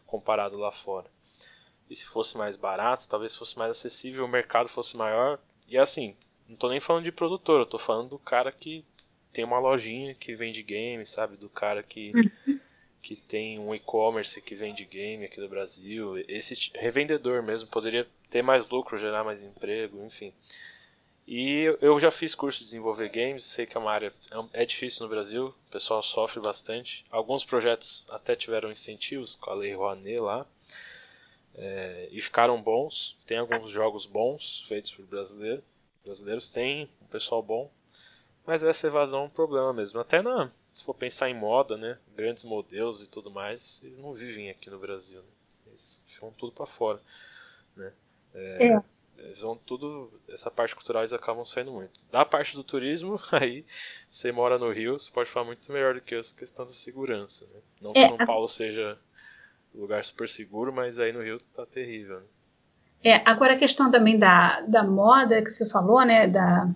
[0.06, 1.06] comparado lá fora.
[1.88, 5.38] E se fosse mais barato, talvez fosse mais acessível, o mercado fosse maior.
[5.68, 6.16] E assim,
[6.48, 8.84] não tô nem falando de produtor, eu tô falando do cara que
[9.32, 11.36] tem uma lojinha que vende game, sabe?
[11.36, 12.58] Do cara que, uhum.
[13.02, 16.18] que tem um e-commerce que vende game aqui do Brasil.
[16.26, 20.32] Esse revendedor mesmo poderia ter mais lucro, gerar mais emprego, enfim.
[21.26, 24.12] E eu já fiz curso de desenvolver games, sei que é uma área
[24.52, 27.04] é, é difícil no Brasil, o pessoal sofre bastante.
[27.10, 30.46] Alguns projetos até tiveram incentivos com a Lei Rouanet lá,
[31.56, 33.18] é, e ficaram bons.
[33.26, 35.64] Tem alguns jogos bons feitos por brasileiro,
[36.04, 37.70] brasileiros, tem um pessoal bom,
[38.46, 39.98] mas essa evasão é um problema mesmo.
[39.98, 41.98] Até na, se for pensar em moda, né?
[42.14, 45.20] Grandes modelos e tudo mais, eles não vivem aqui no Brasil.
[45.20, 45.28] Né?
[45.68, 47.00] Eles vão tudo para fora,
[47.74, 47.92] né?
[48.32, 48.95] É, é.
[49.18, 50.12] Eles vão tudo.
[50.28, 52.00] Essa parte cultural eles acabam saindo muito.
[52.10, 53.64] Da parte do turismo, aí
[54.10, 57.46] você mora no Rio, você pode falar muito melhor do que essa questão da segurança.
[57.46, 57.60] Né?
[57.80, 58.08] Não que é.
[58.08, 58.98] São Paulo seja
[59.74, 62.20] um lugar super seguro, mas aí no Rio tá terrível.
[62.20, 62.26] Né?
[63.04, 66.26] É, agora a questão também da, da moda que você falou, né?
[66.26, 66.68] Da,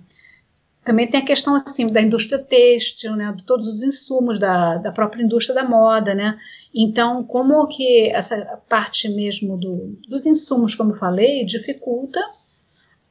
[0.84, 4.90] também tem a questão assim da indústria têxtil, né, de todos os insumos da, da
[4.92, 6.38] própria indústria da moda, né.
[6.74, 12.20] Então, como que essa parte mesmo do, dos insumos, como eu falei, dificulta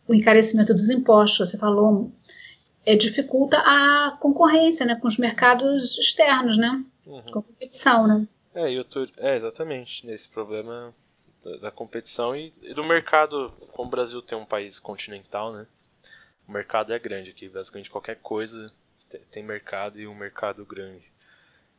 [0.08, 1.50] o encarecimento dos impostos.
[1.50, 2.12] Você falou
[2.86, 7.22] é, dificulta a concorrência, né, com os mercados externos, né, uhum.
[7.32, 8.28] com a competição, né.
[8.56, 10.94] É, eu tô, é, exatamente, nesse problema
[11.46, 15.68] da, da competição e, e, do mercado, como o Brasil tem um país continental, né,
[16.50, 18.74] o mercado é grande aqui, basicamente qualquer coisa
[19.30, 21.06] tem, mercado e um mercado grande.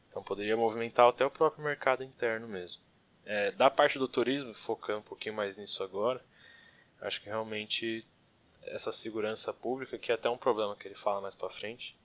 [0.09, 2.81] Então poderia movimentar até o próprio mercado interno mesmo.
[3.27, 6.25] É, da parte do turismo, focando um pouquinho mais nisso agora,
[7.01, 8.07] acho que realmente
[8.63, 11.97] essa segurança pública, que é até um problema que ele fala mais para frente,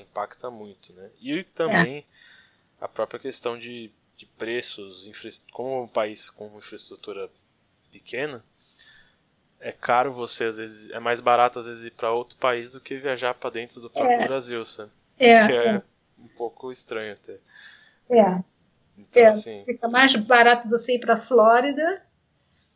[0.00, 1.10] impacta muito, né?
[1.20, 2.04] E também é.
[2.84, 5.10] a própria questão de, de preços,
[5.50, 7.30] como um país com infraestrutura
[7.90, 8.44] pequena,
[9.60, 12.80] é caro você às vezes é mais barato às vezes ir para outro país do
[12.80, 14.26] que viajar para dentro do próprio é.
[14.26, 14.90] Brasil, sabe?
[15.18, 15.82] É, que é,
[16.18, 17.38] um pouco estranho até.
[18.10, 18.42] É.
[18.98, 19.62] Então, é, assim...
[19.64, 22.02] Fica mais barato você ir para a Flórida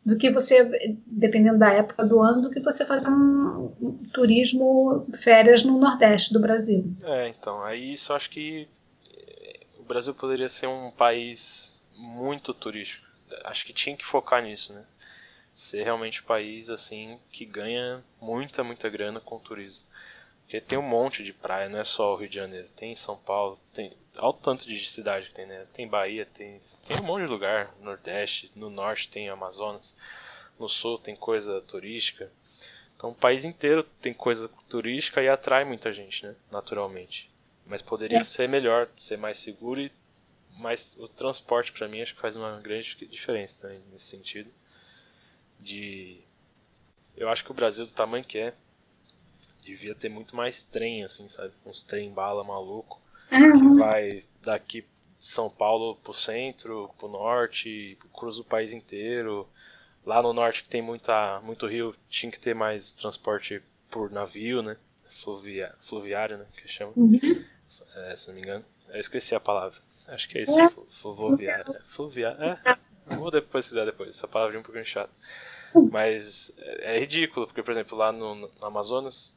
[0.05, 5.07] do que você, dependendo da época do ano, do que você fazer um, um turismo,
[5.14, 6.85] férias no Nordeste do Brasil.
[7.03, 8.66] É, então, aí isso acho que
[9.14, 13.07] eh, o Brasil poderia ser um país muito turístico.
[13.45, 14.83] Acho que tinha que focar nisso, né?
[15.55, 19.85] Ser realmente um país, assim, que ganha muita, muita grana com o turismo.
[20.51, 22.69] Porque tem um monte de praia, não é só o Rio de Janeiro.
[22.75, 23.93] Tem São Paulo, tem.
[24.17, 25.65] Olha o tanto de cidade que tem, né?
[25.73, 26.61] Tem Bahia, tem.
[26.85, 27.73] Tem um monte de lugar.
[27.79, 29.95] No Nordeste, no Norte tem Amazonas.
[30.59, 32.33] No Sul tem coisa turística.
[32.97, 36.35] Então o país inteiro tem coisa turística e atrai muita gente, né?
[36.51, 37.31] Naturalmente.
[37.65, 38.25] Mas poderia é.
[38.25, 39.93] ser melhor, ser mais seguro e.
[40.59, 44.51] Mas o transporte para mim acho que faz uma grande diferença também nesse sentido.
[45.62, 46.20] De.
[47.16, 48.55] Eu acho que o Brasil, do tamanho que é,
[49.62, 51.53] devia ter muito mais trem, assim, sabe?
[51.64, 53.01] Uns trem bala maluco.
[53.33, 53.75] Uhum.
[53.75, 54.85] Que vai daqui
[55.18, 59.49] São Paulo pro centro, pro norte, cruza o país inteiro.
[60.05, 64.62] Lá no norte que tem muita, muito rio, tinha que ter mais transporte por navio,
[64.62, 64.77] né?
[65.11, 66.46] Fluvia, fluviário, né?
[66.57, 66.92] Que chama.
[66.96, 67.44] Uhum.
[67.96, 68.64] É, se não me engano.
[68.88, 69.79] Eu esqueci a palavra.
[70.09, 70.59] Acho que é isso.
[70.59, 70.70] É.
[70.90, 71.75] Fluviário.
[71.75, 72.42] É, fluviário.
[72.42, 72.79] É.
[73.07, 74.11] Vou depois quiser depois.
[74.11, 75.13] Essa palavra é um pouquinho chata.
[75.91, 79.37] Mas é, ridículo, porque, por exemplo, lá no, no Amazonas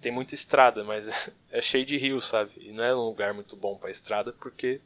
[0.00, 1.08] tem muita estrada, mas
[1.50, 2.52] é cheio de rios, sabe?
[2.56, 4.80] E não é um lugar muito bom para estrada porque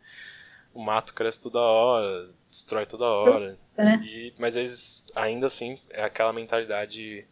[0.72, 3.58] o mato cresce toda hora, destrói toda hora.
[3.78, 3.94] É.
[4.04, 7.26] E, mas eles, ainda assim, é aquela mentalidade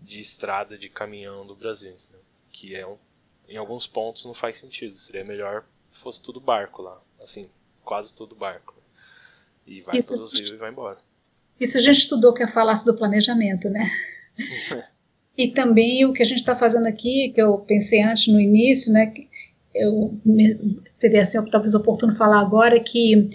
[0.00, 2.18] de estrada, de caminhão do Brasil, entendeu?
[2.58, 2.96] que é um,
[3.48, 4.98] em alguns pontos não faz sentido.
[4.98, 7.44] Seria melhor fosse tudo barco lá, assim,
[7.84, 8.74] quase tudo barco.
[9.68, 10.98] E vai isso, rios e vai embora.
[11.60, 13.90] Isso a gente estudou que é a falácia do planejamento, né?
[15.38, 18.92] E também o que a gente está fazendo aqui, que eu pensei antes no início,
[18.92, 19.14] né,
[19.72, 20.12] eu,
[20.84, 23.30] seria assim, talvez oportuno falar agora, que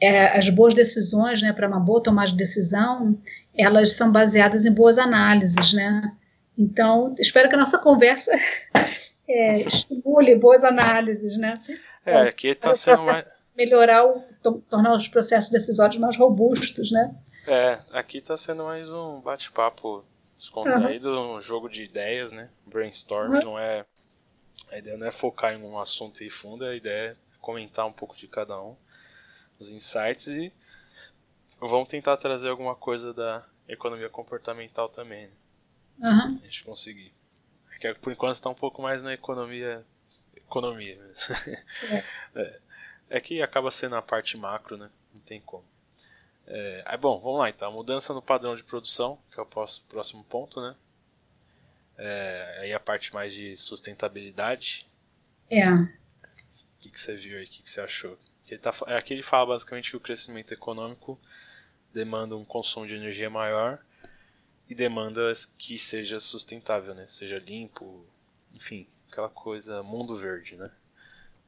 [0.00, 3.18] é, as boas decisões, né, para uma boa tomada de decisão,
[3.54, 6.16] elas são baseadas em boas análises, né?
[6.56, 8.32] Então, espero que a nossa conversa
[9.28, 11.58] é, estimule boas análises, né?
[12.06, 13.26] É, aqui está sendo mais...
[13.56, 14.20] Melhorar, o,
[14.68, 17.14] tornar os processos decisórios mais robustos, né?
[17.46, 20.04] É, aqui está sendo mais um bate-papo
[20.38, 21.36] descontraído, uhum.
[21.36, 22.48] um jogo de ideias, né?
[22.66, 23.44] Brainstorm uhum.
[23.44, 23.84] não é.
[24.70, 27.92] A ideia não é focar em um assunto e fundo, a ideia é comentar um
[27.92, 28.74] pouco de cada um,
[29.58, 30.52] os insights e
[31.60, 35.26] vamos tentar trazer alguma coisa da economia comportamental também.
[35.98, 36.10] Né?
[36.10, 36.40] Uhum.
[36.42, 37.12] A gente conseguir.
[37.70, 39.84] É que por enquanto está um pouco mais na economia.
[40.36, 41.34] Economia mesmo.
[41.90, 42.04] É.
[42.36, 42.60] é.
[43.12, 44.90] É que acaba sendo a parte macro, né?
[45.14, 45.64] Não tem como.
[46.46, 47.68] É, aí, bom, vamos lá então.
[47.68, 50.74] A mudança no padrão de produção, que é o próximo ponto, né?
[51.98, 54.88] É, aí a parte mais de sustentabilidade.
[55.50, 55.70] É.
[55.70, 55.88] O
[56.80, 57.44] que, que você viu aí?
[57.44, 58.18] O que, que você achou?
[58.48, 61.20] Ele tá, aqui ele fala basicamente que o crescimento econômico
[61.92, 63.78] demanda um consumo de energia maior
[64.68, 67.06] e demanda que seja sustentável, né?
[67.08, 68.06] Seja limpo,
[68.56, 70.66] enfim, aquela coisa mundo verde, né?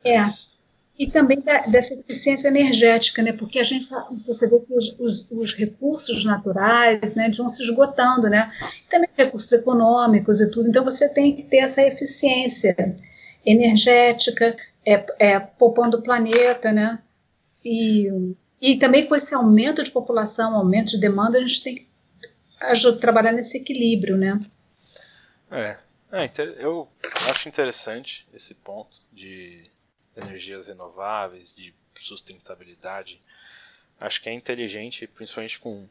[0.05, 0.16] É.
[0.16, 0.54] é
[0.99, 3.33] e também da, dessa eficiência energética, né?
[3.33, 3.87] Porque a gente
[4.27, 8.51] você vê que os, os, os, recursos naturais, né, vão se esgotando, né?
[8.87, 10.69] E também recursos econômicos e tudo.
[10.69, 12.77] Então você tem que ter essa eficiência
[13.45, 17.01] energética, é, é, poupando o planeta, né?
[17.65, 18.09] E,
[18.61, 21.89] e também com esse aumento de população, aumento de demanda, a gente tem que
[22.61, 24.41] ajudar, trabalhar nesse equilíbrio, né?
[25.51, 25.77] É,
[26.13, 26.89] é eu
[27.31, 29.74] acho interessante esse ponto de
[30.16, 33.20] energias renováveis, de sustentabilidade.
[33.98, 35.88] Acho que é inteligente, principalmente com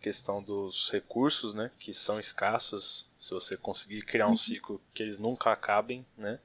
[0.00, 3.10] questão dos recursos, né, que são escassos.
[3.18, 4.36] Se você conseguir criar um uhum.
[4.36, 6.38] ciclo que eles nunca acabem, né,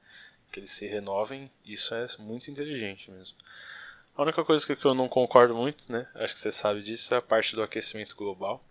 [0.50, 3.36] que eles se renovem, isso é muito inteligente mesmo.
[4.16, 7.18] A única coisa que eu não concordo muito, né, acho que você sabe disso, é
[7.18, 8.64] a parte do aquecimento global.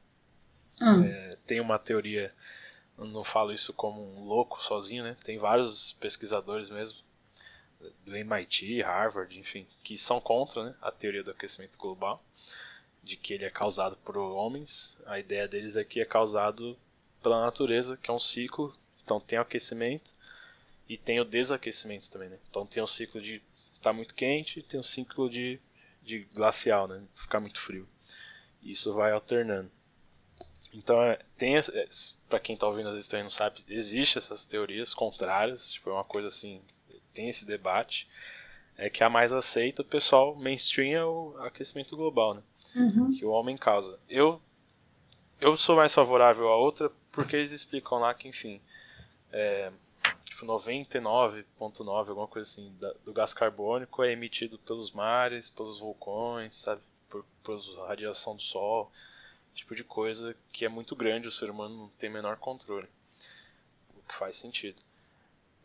[0.82, 1.04] Uhum.
[1.04, 2.34] É, tem uma teoria
[2.98, 5.18] não falo isso como um louco sozinho, né?
[5.24, 7.00] Tem vários pesquisadores mesmo,
[8.06, 12.24] do MIT, Harvard, enfim, que são contra né, a teoria do aquecimento global,
[13.04, 14.98] de que ele é causado por homens.
[15.06, 16.78] A ideia deles é que é causado
[17.22, 18.76] pela natureza, que é um ciclo.
[19.04, 20.14] Então tem o aquecimento
[20.88, 22.38] e tem o desaquecimento também, né?
[22.50, 23.36] Então tem o ciclo de
[23.76, 25.60] estar tá muito quente e tem o ciclo de,
[26.02, 27.04] de glacial, né?
[27.16, 27.88] Ficar muito frio.
[28.64, 29.70] E isso vai alternando.
[30.74, 31.56] Então, é, tem
[32.28, 35.94] para quem está ouvindo às vezes também não sabe, existe essas teorias contrárias, tipo, é
[35.94, 36.62] uma coisa assim,
[37.14, 38.08] tem esse debate,
[38.78, 42.42] é que a mais aceita o pessoal mainstream é o aquecimento global, né?
[42.76, 43.12] Uhum.
[43.12, 44.00] Que o homem causa.
[44.10, 44.42] Eu
[45.40, 48.62] eu sou mais favorável à outra porque eles explicam lá que, enfim,
[49.32, 49.72] é,
[50.26, 56.56] tipo 99.9, alguma coisa assim, da, do gás carbônico é emitido pelos mares, pelos vulcões,
[56.56, 58.92] sabe, por, por radiação do sol
[59.54, 62.88] tipo de coisa que é muito grande, o ser humano não tem menor controle.
[63.98, 64.82] O que faz sentido.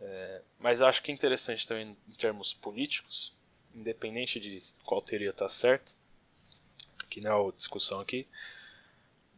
[0.00, 3.34] É, mas acho que é interessante também em termos políticos,
[3.74, 5.96] independente de qual teoria está certo,
[7.10, 8.26] que não é a discussão aqui,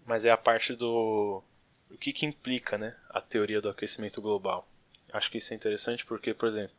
[0.04, 1.42] mas é a parte do
[1.90, 4.68] o que, que implica né, a teoria do aquecimento global.
[5.12, 6.74] Acho que isso é interessante porque, por exemplo,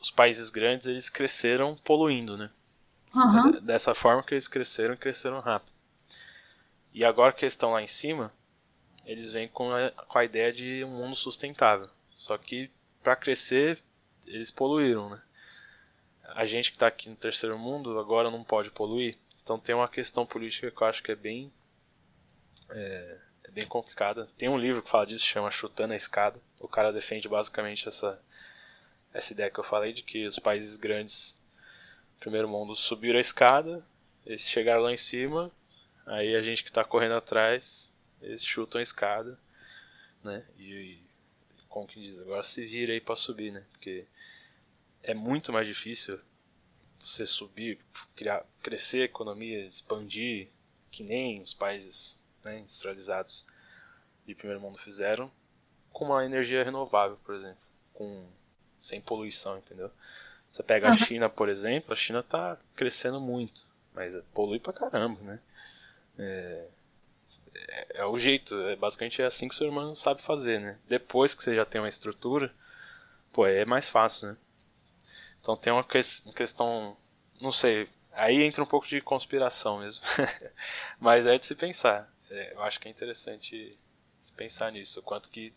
[0.00, 2.50] os países grandes eles cresceram poluindo, né?
[3.14, 3.60] Uhum.
[3.60, 5.72] Dessa forma que eles cresceram, cresceram rápido.
[6.92, 8.32] E agora que eles estão lá em cima,
[9.04, 11.88] eles vêm com a, com a ideia de um mundo sustentável.
[12.20, 12.70] Só que
[13.02, 13.82] para crescer,
[14.26, 15.22] eles poluíram, né?
[16.34, 19.16] A gente que está aqui no terceiro mundo agora não pode poluir.
[19.42, 21.52] Então tem uma questão política que eu acho que é bem
[22.68, 24.28] é, é bem complicada.
[24.38, 26.38] Tem um livro que fala disso, chama Chutando a Escada.
[26.58, 28.20] O cara defende basicamente essa
[29.12, 31.36] essa ideia que eu falei de que os países grandes,
[32.20, 33.84] primeiro mundo, subiram a escada,
[34.24, 35.50] eles chegaram lá em cima
[36.10, 37.88] Aí a gente que está correndo atrás,
[38.20, 39.38] eles chutam a escada,
[40.24, 40.44] né?
[40.58, 40.98] E,
[41.70, 43.64] como que diz, agora se vira aí para subir, né?
[43.70, 44.04] Porque
[45.02, 46.20] é muito mais difícil
[47.02, 47.78] você subir,
[48.14, 50.48] criar, crescer a economia, expandir,
[50.90, 53.46] que nem os países né, industrializados
[54.26, 55.30] de primeiro mundo fizeram,
[55.92, 57.62] com uma energia renovável, por exemplo,
[57.94, 58.26] com
[58.78, 59.90] sem poluição, entendeu?
[60.50, 60.92] Você pega uhum.
[60.92, 65.40] a China, por exemplo, a China está crescendo muito, mas polui pra caramba, né?
[66.18, 66.66] É,
[67.54, 70.78] é, é, o jeito, é, basicamente é assim que o humano sabe fazer, né?
[70.88, 72.54] Depois que você já tem uma estrutura,
[73.32, 74.36] pô, é mais fácil, né?
[75.40, 76.00] Então tem uma, que,
[76.34, 76.96] questão,
[77.40, 80.04] não sei, aí entra um pouco de conspiração mesmo,
[81.00, 82.12] mas é de se pensar.
[82.30, 83.78] É, eu acho que é interessante
[84.20, 85.52] se pensar nisso, o quanto que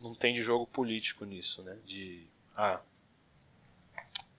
[0.00, 1.78] não tem de jogo político nisso, né?
[1.84, 2.26] De,
[2.56, 2.80] ah,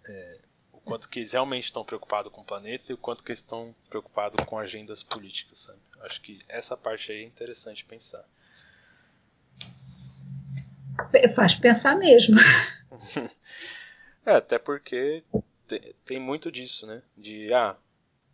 [0.08, 0.40] é,
[0.86, 3.76] quanto que eles realmente estão preocupados com o planeta e o quanto que eles estão
[3.90, 5.80] preocupados com agendas políticas, sabe?
[6.02, 8.24] Acho que essa parte aí é interessante pensar.
[11.36, 12.38] Faz pensar mesmo.
[14.26, 15.24] é, até porque
[15.68, 17.02] tem, tem muito disso, né?
[17.18, 17.76] De, ah,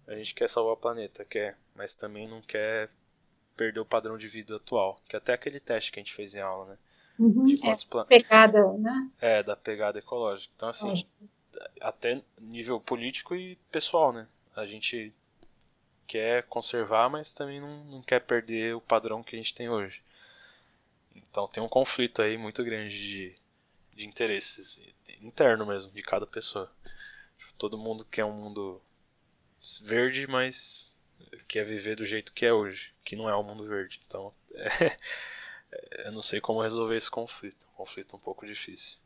[0.05, 2.89] a gente quer salvar o planeta, quer, mas também não quer
[3.55, 5.01] perder o padrão de vida atual.
[5.07, 6.77] Que é até aquele teste que a gente fez em aula, né?
[7.17, 8.05] Uhum, é, plan...
[8.05, 9.09] pegada, né?
[9.21, 10.51] É, da pegada ecológica.
[10.55, 10.93] Então, assim,
[11.79, 14.27] até nível político e pessoal, né?
[14.55, 15.13] A gente
[16.07, 20.01] quer conservar, mas também não, não quer perder o padrão que a gente tem hoje.
[21.15, 23.35] Então tem um conflito aí muito grande de,
[23.93, 24.81] de interesses
[25.21, 26.71] interno mesmo, de cada pessoa.
[27.57, 28.81] Todo mundo quer um mundo
[29.81, 30.93] verde, mas
[31.47, 33.99] quer viver do jeito que é hoje, que não é o mundo verde.
[34.05, 34.97] Então, é,
[36.05, 37.67] eu não sei como resolver esse conflito.
[37.71, 38.97] Um conflito um pouco difícil.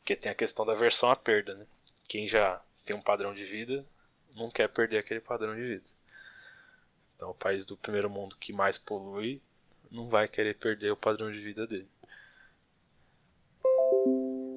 [0.00, 1.66] Porque tem a questão da versão à perda, né?
[2.08, 3.84] Quem já tem um padrão de vida
[4.34, 5.84] não quer perder aquele padrão de vida.
[7.16, 9.40] Então, o país do primeiro mundo que mais polui
[9.90, 11.88] não vai querer perder o padrão de vida dele.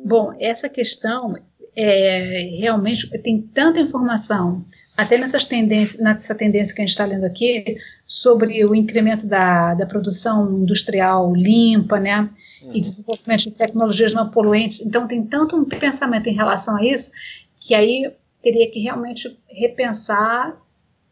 [0.06, 1.36] Bom, essa questão
[1.76, 7.26] é, realmente tem tanta informação, até nessas tendências, nessa tendência que a gente está lendo
[7.26, 12.30] aqui, sobre o incremento da, da produção industrial limpa, né?
[12.72, 14.86] e desenvolvimento de tecnologias não poluentes.
[14.86, 17.12] Então, tem tanto um pensamento em relação a isso
[17.60, 20.56] que aí teria que realmente repensar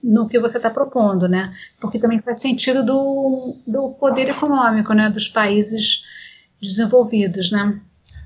[0.04, 1.56] no que você está propondo, né?
[1.80, 5.10] Porque também faz sentido do, do poder econômico, né?
[5.10, 6.06] Dos países
[6.62, 7.80] desenvolvidos, né?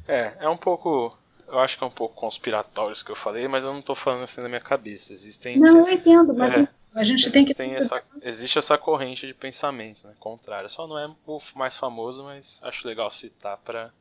[0.08, 1.16] É, é um pouco
[1.48, 3.96] eu acho que é um pouco conspiratório isso que eu falei, mas eu não estou
[3.96, 5.14] falando assim na minha cabeça.
[5.14, 5.58] Existem.
[5.58, 7.62] Não, eu entendo, mas é, a gente tem que.
[7.62, 10.14] Essa, existe essa corrente de pensamento, né?
[10.20, 10.70] Contrária.
[10.70, 13.91] Só não é o mais famoso, mas acho legal citar para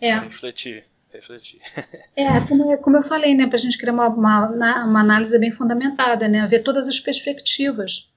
[0.00, 0.18] é.
[0.18, 0.84] refletir.
[1.12, 1.60] refletir.
[2.16, 3.46] É, como, como eu falei, né?
[3.46, 6.46] Para a gente criar uma, uma, uma análise bem fundamentada, né?
[6.46, 8.08] Ver todas as perspectivas.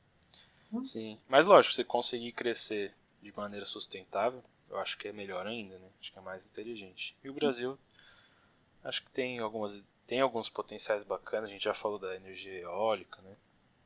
[0.83, 5.75] Sim, mas lógico, você conseguir crescer de maneira sustentável, eu acho que é melhor ainda,
[5.75, 5.87] né?
[5.99, 7.15] Acho que é mais inteligente.
[7.23, 7.77] E o Brasil,
[8.87, 11.49] acho que tem algumas tem alguns potenciais bacanas.
[11.49, 13.35] A gente já falou da energia eólica, né?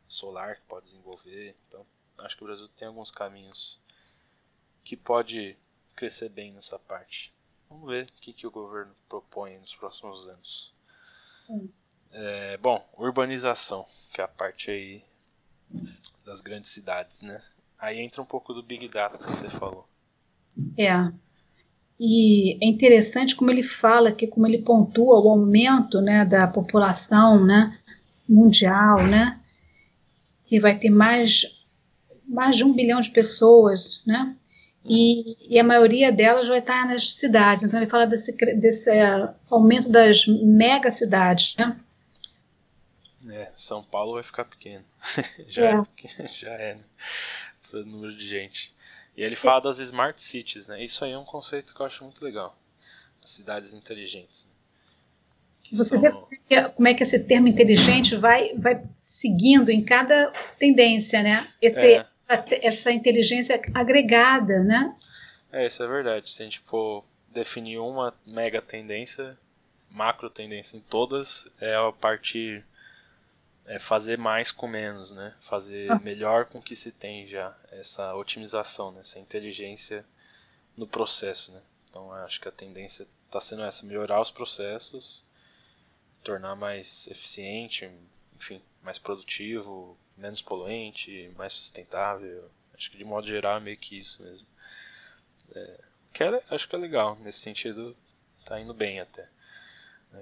[0.08, 1.56] Solar que pode desenvolver.
[1.68, 1.86] Então,
[2.20, 3.80] acho que o Brasil tem alguns caminhos
[4.84, 5.58] que pode
[5.96, 7.34] crescer bem nessa parte.
[7.68, 10.74] Vamos ver o que, que o governo propõe nos próximos anos.
[11.50, 11.68] Hum.
[12.12, 15.04] É, bom, urbanização, que é a parte aí
[16.24, 17.42] das grandes cidades, né?
[17.80, 19.88] Aí entra um pouco do Big Data que você falou.
[20.78, 20.92] É.
[22.04, 27.46] E é interessante como ele fala, que como ele pontua o aumento né, da população
[27.46, 27.78] né,
[28.28, 29.40] mundial, né,
[30.44, 31.64] que vai ter mais,
[32.28, 34.36] mais de um bilhão de pessoas, né,
[34.84, 37.62] e, e, a maioria delas vai estar nas cidades.
[37.62, 41.80] Então ele fala desse, desse uh, aumento das megacidades, né?
[43.30, 44.84] É, São Paulo vai ficar pequeno.
[45.48, 46.26] já, é.
[46.34, 46.82] já é, né?
[47.70, 48.74] Pelo número de gente.
[49.16, 50.82] E ele fala das smart cities, né?
[50.82, 52.58] Isso aí é um conceito que eu acho muito legal.
[53.24, 54.46] As cidades inteligentes.
[54.46, 54.52] Né?
[55.78, 56.02] Você são...
[56.02, 61.48] vê como é que esse termo inteligente vai, vai seguindo em cada tendência, né?
[61.62, 62.08] Esse, é.
[62.30, 64.96] essa, essa inteligência agregada, né?
[65.52, 66.30] É, isso é verdade.
[66.30, 69.38] Se a gente for definir uma mega tendência,
[69.90, 72.66] macro tendência em todas, é a partir
[73.66, 75.36] é fazer mais com menos, né?
[75.40, 76.00] Fazer ah.
[76.00, 77.56] melhor com o que se tem já.
[77.72, 79.02] Essa otimização, né?
[79.02, 80.06] essa inteligência
[80.76, 81.62] no processo, né?
[81.90, 85.24] Então acho que a tendência está sendo essa, melhorar os processos,
[86.24, 87.90] tornar mais eficiente,
[88.36, 92.50] enfim, mais produtivo, menos poluente, mais sustentável.
[92.74, 94.48] Acho que de modo geral é meio que isso mesmo.
[95.54, 95.80] É,
[96.14, 97.96] que é, acho que é legal, nesse sentido
[98.46, 99.30] tá indo bem até.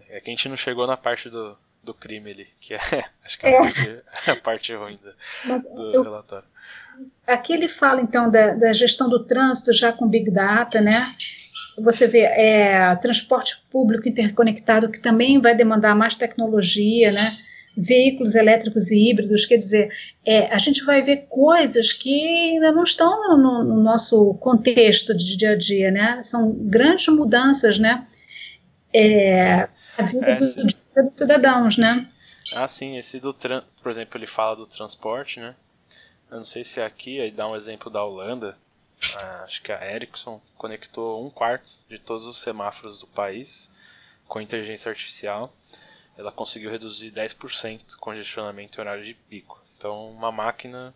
[0.10, 2.80] É que a gente não chegou na parte do, do crime ali, que é,
[3.26, 6.48] acho que é, a, parte, a parte ruim do, do eu, relatório.
[7.26, 11.16] Aqui ele fala então da, da, gestão do trânsito já com Big Data, né?
[11.78, 17.38] Você vê é, transporte público interconectado que também vai demandar mais tecnologia, né?
[17.78, 19.90] Veículos elétricos e híbridos, quer dizer,
[20.26, 25.38] é, a gente vai ver coisas que ainda não estão no, no nosso contexto de
[25.38, 26.22] dia a dia, né?
[26.22, 28.06] São grandes mudanças, né?
[28.94, 29.70] É,
[30.00, 30.82] a vida é, dos, dos
[31.12, 32.10] cidadãos, né?
[32.56, 33.36] Ah, sim, esse do
[33.82, 35.56] por exemplo, ele fala do transporte, né?
[36.32, 38.58] Eu não sei se é aqui, aí dá um exemplo da Holanda.
[39.18, 43.72] Ah, acho que a Ericsson conectou um quarto de todos os semáforos do país
[44.28, 45.54] com inteligência artificial.
[46.18, 49.62] Ela conseguiu reduzir 10% o congestionamento em horário de pico.
[49.78, 50.94] Então, uma máquina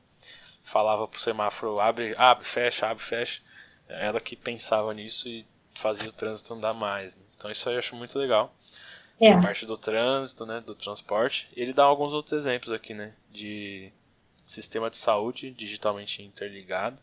[0.63, 3.41] falava pro semáforo abre, abre, fecha, abre, fecha.
[3.87, 5.45] Ela que pensava nisso e
[5.75, 7.15] fazia o trânsito andar mais.
[7.15, 7.23] Né?
[7.37, 8.53] Então isso aí eu acho muito legal.
[9.19, 9.31] É.
[9.31, 11.49] A parte do trânsito, né, do transporte.
[11.55, 13.91] Ele dá alguns outros exemplos aqui, né, de
[14.45, 16.99] sistema de saúde digitalmente interligado,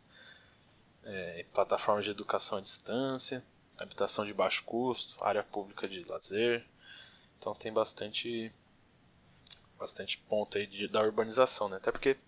[1.04, 3.42] é, plataforma de educação à distância,
[3.78, 6.64] habitação de baixo custo, área pública de lazer.
[7.38, 8.52] Então tem bastante
[9.78, 11.78] bastante ponto aí de, da urbanização, né?
[11.78, 12.18] Até porque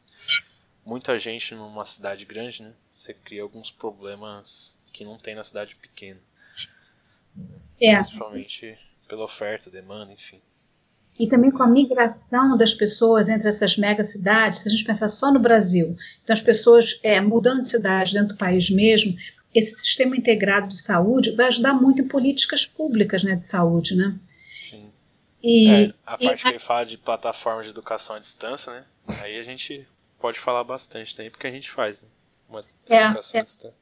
[0.87, 2.72] muita gente numa cidade grande, né?
[2.95, 6.20] Você cria alguns problemas que não tem na cidade pequena.
[7.78, 7.95] É.
[7.97, 8.78] Principalmente
[9.12, 10.40] pela oferta, demanda, enfim.
[11.20, 15.30] E também com a migração das pessoas entre essas megacidades, se a gente pensar só
[15.30, 15.94] no Brasil,
[16.24, 19.14] então as pessoas é, mudando de cidade dentro do país mesmo,
[19.54, 24.18] esse sistema integrado de saúde vai ajudar muito em políticas públicas né, de saúde, né?
[24.62, 24.90] Sim.
[25.42, 28.84] E, é, a parte e, que ele fala de plataforma de educação à distância, né?
[29.20, 29.86] Aí a gente
[30.18, 32.08] pode falar bastante também, porque a gente faz, né?
[32.48, 33.40] Uma é, educação é.
[33.42, 33.82] à distância.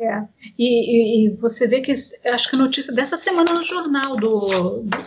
[0.00, 0.26] É.
[0.58, 4.80] E, e, e, você vê que acho que a notícia dessa semana no jornal do,
[4.80, 4.98] do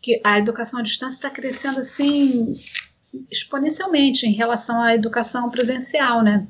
[0.00, 2.54] que a educação à distância está crescendo assim
[3.30, 6.46] exponencialmente em relação à educação presencial, né?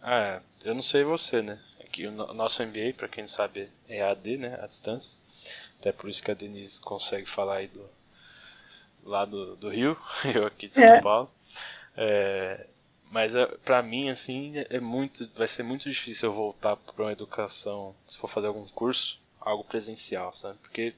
[0.00, 1.58] Ah, eu não sei você, né?
[1.80, 4.58] Aqui é o nosso MBA, para quem não sabe, é AD, né?
[4.62, 5.18] À distância.
[5.80, 7.84] Até por isso que a Denise consegue falar aí do
[9.04, 9.96] lá do, do Rio,
[10.34, 11.00] eu aqui de São é.
[11.00, 11.30] Paulo.
[11.96, 12.66] É,
[13.10, 17.12] mas é, para mim, assim, é muito, vai ser muito difícil eu voltar para uma
[17.12, 20.58] educação, se for fazer algum curso, algo presencial, sabe?
[20.58, 20.94] Porque,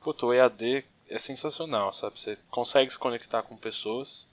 [0.00, 2.18] puto, o EAD é sensacional, sabe?
[2.18, 4.26] Você consegue se conectar com pessoas,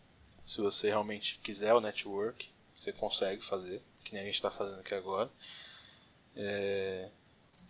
[0.46, 4.80] se você realmente quiser o network, você consegue fazer, que nem a gente está fazendo
[4.80, 5.30] aqui agora.
[6.36, 7.10] É,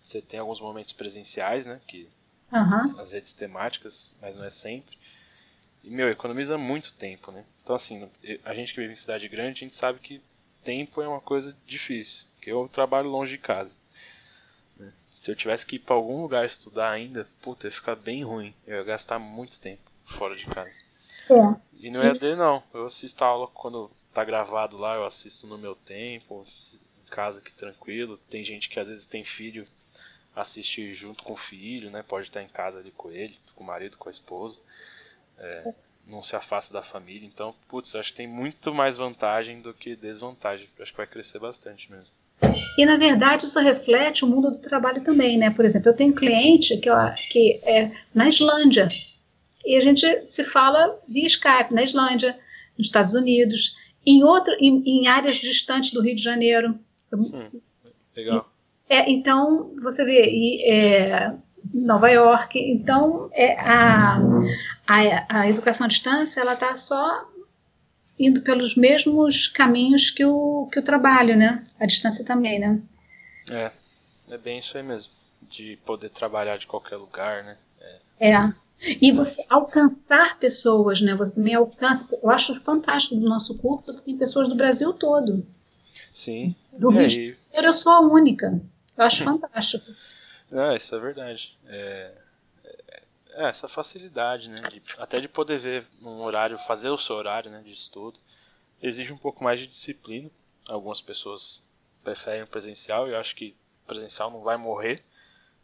[0.03, 1.81] você tem alguns momentos presenciais, né?
[1.87, 2.09] Que
[2.51, 2.99] uhum.
[2.99, 4.97] as redes temáticas, mas não é sempre.
[5.83, 7.43] E, meu, economiza muito tempo, né?
[7.61, 8.09] Então, assim,
[8.45, 10.21] a gente que vive em cidade grande, a gente sabe que
[10.63, 12.25] tempo é uma coisa difícil.
[12.35, 13.75] Porque eu trabalho longe de casa.
[14.77, 14.93] Né?
[15.19, 18.53] Se eu tivesse que ir para algum lugar estudar ainda, puta, ia ficar bem ruim.
[18.65, 20.79] Eu ia gastar muito tempo fora de casa.
[21.29, 21.55] É.
[21.79, 22.63] E no EAD, não.
[22.73, 26.45] Eu assisto a aula quando tá gravado lá, eu assisto no meu tempo.
[27.09, 28.17] casa aqui tranquilo.
[28.29, 29.67] Tem gente que às vezes tem filho,
[30.35, 32.03] assiste junto com o filho, né?
[32.03, 34.59] Pode estar em casa ali com ele, com o marido, com a esposa.
[35.37, 35.73] É,
[36.07, 37.25] não se afasta da família.
[37.25, 40.67] Então, putz, acho que tem muito mais vantagem do que desvantagem.
[40.79, 42.11] Acho que vai crescer bastante mesmo.
[42.77, 45.49] E na verdade isso reflete o mundo do trabalho também, né?
[45.49, 46.89] Por exemplo, eu tenho um cliente que,
[47.29, 48.89] que é na Islândia
[49.65, 52.37] e a gente se fala via Skype na Islândia,
[52.77, 56.77] nos Estados Unidos, em outro, em, em áreas distantes do Rio de Janeiro.
[57.13, 57.49] Hum,
[58.15, 58.51] legal.
[58.89, 61.33] É, então você vê e, é,
[61.73, 64.19] Nova York, então é, a,
[64.87, 67.27] a, a educação à distância ela está só
[68.19, 71.63] indo pelos mesmos caminhos que o, que o trabalho, né?
[71.79, 72.81] A distância também, né?
[73.51, 73.71] É,
[74.29, 75.11] é bem isso aí mesmo.
[75.41, 77.57] De poder trabalhar de qualquer lugar, né?
[78.19, 78.31] É.
[78.31, 78.53] é.
[79.01, 81.15] E você alcançar pessoas, né?
[81.15, 82.07] Você também alcança.
[82.21, 85.45] Eu acho fantástico do nosso curso, tem pessoas do Brasil todo.
[86.13, 86.55] Sim.
[86.71, 88.59] Do Rio de Janeiro eu sou a única.
[88.97, 89.85] Eu acho fantástico.
[90.51, 91.57] É, isso é verdade.
[91.67, 92.11] É,
[93.35, 94.55] é, essa facilidade, né?
[94.55, 98.19] De, até de poder ver um horário, fazer o seu horário né, de estudo.
[98.81, 100.29] Exige um pouco mais de disciplina.
[100.67, 101.61] Algumas pessoas
[102.03, 105.01] preferem o presencial e eu acho que o presencial não vai morrer,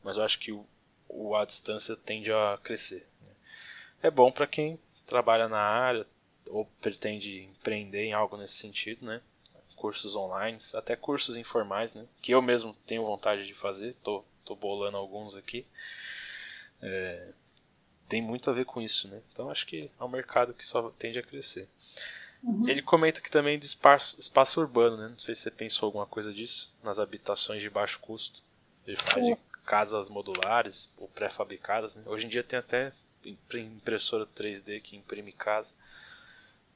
[0.03, 0.65] mas eu acho que o,
[1.07, 3.07] o a distância tende a crescer.
[3.21, 3.31] Né?
[4.03, 6.05] É bom para quem trabalha na área
[6.47, 9.21] ou pretende empreender em algo nesse sentido, né?
[9.75, 12.05] Cursos online, até cursos informais, né?
[12.21, 15.65] Que eu mesmo tenho vontade de fazer, tô, tô bolando alguns aqui.
[16.81, 17.29] É,
[18.09, 19.21] tem muito a ver com isso, né?
[19.31, 21.69] Então acho que é um mercado que só tende a crescer.
[22.43, 22.67] Uhum.
[22.67, 25.09] Ele comenta que também de espaço, espaço urbano, né?
[25.09, 28.41] Não sei se você pensou alguma coisa disso nas habitações de baixo custo.
[28.87, 29.35] Ele fala de
[29.65, 31.93] casas modulares ou pré-fabricadas.
[31.93, 32.03] Né?
[32.07, 32.91] Hoje em dia tem até
[33.53, 35.75] impressora 3D que imprime casa.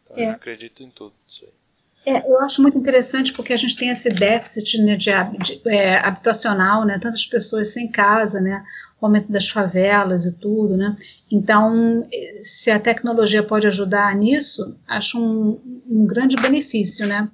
[0.03, 0.27] Então é.
[0.27, 1.62] eu acredito em tudo isso aí.
[2.05, 5.97] É, eu acho muito interessante porque a gente tem esse déficit né, de, de é,
[6.05, 8.63] habitacional, né, tantas pessoas sem casa, né,
[8.99, 10.95] o aumento das favelas e tudo, né,
[11.31, 12.05] então
[12.43, 17.29] se a tecnologia pode ajudar nisso, acho um, um grande benefício, né,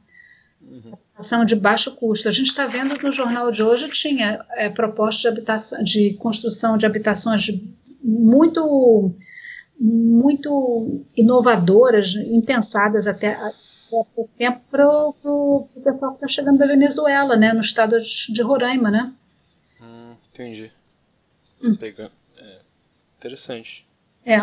[0.62, 0.94] uhum.
[1.18, 2.28] ação de baixo custo.
[2.28, 6.14] A gente está vendo que no jornal de hoje tinha é, propostas de, habitação, de
[6.14, 7.48] construção de habitações
[8.04, 9.12] muito
[9.82, 13.38] muito inovadoras, impensadas até
[13.90, 18.92] pouco tempo para o pessoal que está chegando da Venezuela, né, no estado de Roraima,
[18.92, 19.14] né?
[19.82, 20.72] Hum, entendi.
[21.62, 21.76] Hum.
[21.76, 22.12] Pegando.
[22.38, 22.60] É,
[23.18, 23.88] interessante.
[24.26, 24.38] É,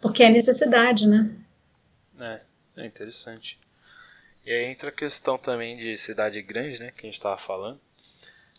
[0.00, 1.34] porque é necessidade, né?
[2.18, 2.40] É,
[2.78, 3.58] é interessante.
[4.44, 7.80] E aí entra a questão também de cidade grande, né, que a gente estava falando.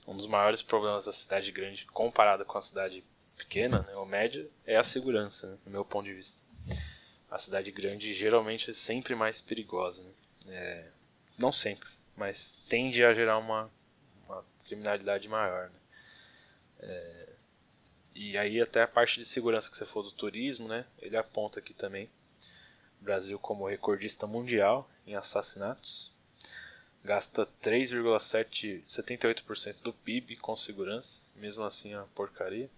[0.08, 3.04] Um dos maiores problemas da cidade grande, comparado com a cidade
[3.38, 6.42] pequena, né, ou média, é a segurança, né, no meu ponto de vista
[7.34, 10.04] a cidade grande geralmente é sempre mais perigosa.
[10.04, 10.12] Né?
[10.50, 10.86] É,
[11.36, 13.72] não sempre, mas tende a gerar uma,
[14.28, 15.72] uma criminalidade maior.
[15.72, 15.80] Né?
[16.82, 17.30] É,
[18.14, 20.86] e aí até a parte de segurança que você falou do turismo, né?
[21.02, 22.08] Ele aponta aqui também
[23.02, 26.14] o Brasil como recordista mundial em assassinatos.
[27.04, 32.70] Gasta 3,78% do PIB com segurança, mesmo assim é uma porcaria.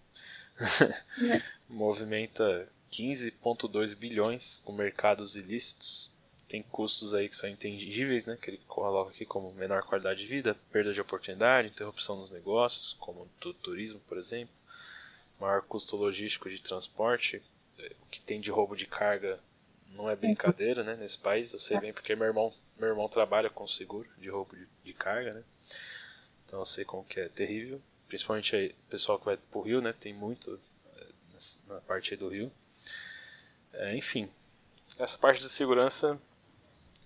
[1.22, 1.42] É.
[1.70, 6.12] Movimenta 15,2 bilhões com mercados ilícitos.
[6.48, 8.38] Tem custos aí que são intangíveis, né?
[8.40, 12.94] Que ele coloca aqui como menor qualidade de vida, perda de oportunidade, interrupção nos negócios,
[13.00, 14.54] como do turismo, por exemplo,
[15.40, 17.42] maior custo logístico de transporte,
[17.80, 19.40] é, o que tem de roubo de carga
[19.90, 20.96] não é brincadeira, né?
[20.96, 24.56] Nesse país, eu sei bem porque meu irmão, meu irmão trabalha com seguro de roubo
[24.56, 25.44] de, de carga, né?
[26.46, 29.94] Então eu sei como que é terrível, principalmente aí, pessoal que vai pro Rio, né?
[29.94, 30.60] Tem muito
[30.96, 31.08] é,
[31.68, 32.52] na parte do Rio.
[33.78, 34.28] É, enfim,
[34.98, 36.20] essa parte de segurança,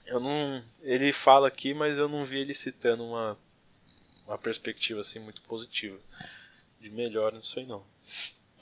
[0.05, 3.37] eu não, ele fala aqui, mas eu não vi ele citando uma,
[4.27, 5.97] uma perspectiva assim muito positiva
[6.79, 7.83] de melhor nisso aí não.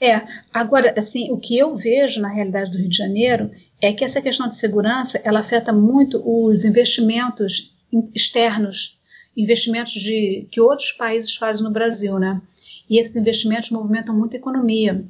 [0.00, 3.50] É, agora, assim, o que eu vejo na realidade do Rio de Janeiro
[3.80, 7.74] é que essa questão de segurança, ela afeta muito os investimentos
[8.14, 9.00] externos,
[9.36, 12.40] investimentos de que outros países fazem no Brasil, né?
[12.88, 15.04] E esses investimentos movimentam muito a economia.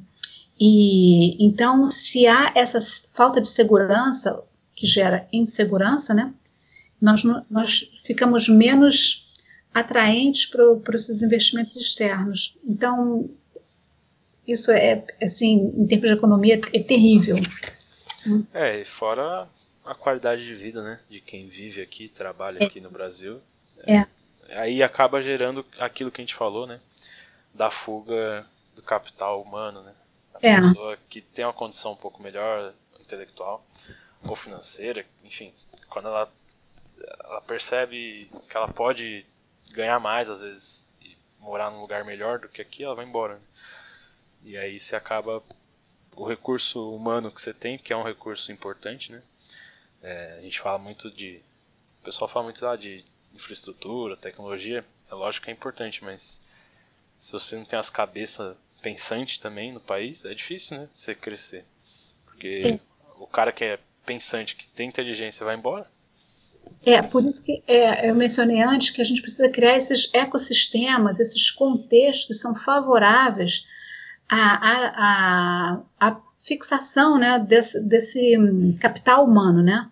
[0.59, 2.79] E então, se há essa
[3.11, 4.43] falta de segurança
[4.75, 6.33] que gera insegurança, né,
[7.01, 9.31] nós, nós ficamos menos
[9.73, 12.57] atraentes para esses investimentos externos.
[12.65, 13.29] Então,
[14.45, 17.37] isso é, assim, em termos de economia, é terrível.
[18.53, 19.47] É, e fora
[19.85, 22.65] a qualidade de vida, né, de quem vive aqui, trabalha é.
[22.65, 23.39] aqui no Brasil.
[23.87, 24.05] É.
[24.55, 26.79] Aí acaba gerando aquilo que a gente falou, né,
[27.53, 28.45] da fuga
[28.75, 29.93] do capital humano, né,
[30.41, 30.59] é.
[30.59, 33.65] pessoa que tem uma condição um pouco melhor intelectual
[34.27, 35.53] ou financeira, enfim,
[35.89, 36.31] quando ela,
[37.23, 39.25] ela percebe que ela pode
[39.71, 43.35] ganhar mais, às vezes, e morar num lugar melhor do que aqui, ela vai embora.
[43.35, 43.41] Né?
[44.43, 45.43] E aí você acaba.
[46.15, 49.21] O recurso humano que você tem, que é um recurso importante, né?
[50.01, 51.41] É, a gente fala muito de.
[52.01, 54.83] O pessoal fala muito lá de infraestrutura, tecnologia.
[55.09, 56.41] É lógico que é importante, mas
[57.17, 60.89] se você não tem as cabeças pensantes também no país, é difícil, né?
[60.95, 61.65] Você crescer.
[62.25, 62.79] Porque Sim.
[63.19, 65.85] o cara que é pensante, que tem inteligência, vai embora.
[66.85, 71.19] É, por isso que é, eu mencionei antes que a gente precisa criar esses ecossistemas,
[71.19, 73.65] esses contextos que são favoráveis
[74.27, 78.37] à, à, à, à fixação né, desse, desse
[78.79, 79.89] capital humano, né,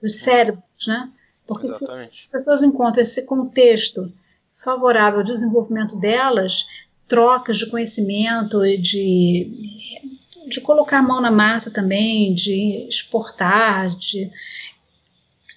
[0.00, 1.10] dos cérebros, né?
[1.46, 2.12] Porque Exatamente.
[2.12, 4.10] se as pessoas encontram esse contexto
[4.56, 6.66] favorável ao desenvolvimento delas,
[7.06, 10.10] trocas de conhecimento e de,
[10.48, 14.30] de colocar a mão na massa também, de exportar, de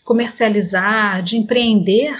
[0.03, 2.15] comercializar, de empreender,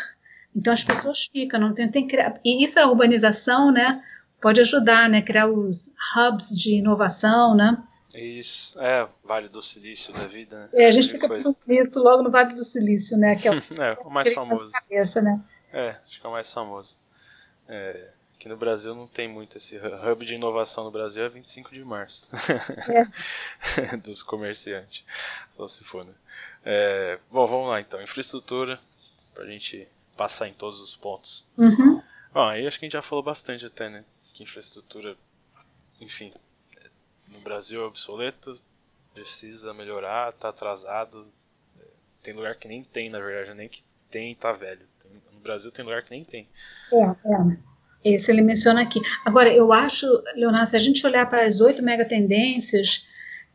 [0.56, 4.04] então as pessoas ficam, não tem, tem que criar, e isso a urbanização, né,
[4.42, 7.82] pode ajudar, né, criar os hubs de inovação, né.
[8.16, 10.70] Isso, é, Vale do Silício da vida, né?
[10.74, 13.56] É, a gente fica pensando nisso logo no Vale do Silício, né, que é o,
[13.80, 14.72] é, o mais famoso.
[14.72, 15.40] Cabeça, né?
[15.72, 16.98] É, acho que é o mais famoso.
[17.70, 18.08] É,
[18.38, 21.84] aqui no Brasil não tem muito esse hub de inovação no Brasil é 25 de
[21.84, 22.28] março.
[23.76, 23.98] É.
[23.98, 25.04] Dos comerciantes.
[25.56, 26.14] Só se for, né?
[26.64, 28.02] É, bom, vamos lá então.
[28.02, 28.80] Infraestrutura,
[29.34, 31.46] pra gente passar em todos os pontos.
[31.58, 32.02] Uhum.
[32.32, 34.06] Bom, aí acho que a gente já falou bastante até, né?
[34.34, 35.18] Que infraestrutura,
[36.00, 36.32] enfim,
[37.30, 38.60] no Brasil é obsoleto,
[39.14, 41.28] precisa melhorar, tá atrasado.
[42.22, 44.88] Tem lugar que nem tem, na verdade, nem que tem tá velho.
[45.34, 46.48] No Brasil tem lugar que nem tem.
[46.92, 47.77] É, é.
[48.04, 49.02] Esse ele menciona aqui.
[49.26, 53.08] Agora, eu acho, Leonardo, se a gente olhar para as oito megatendências,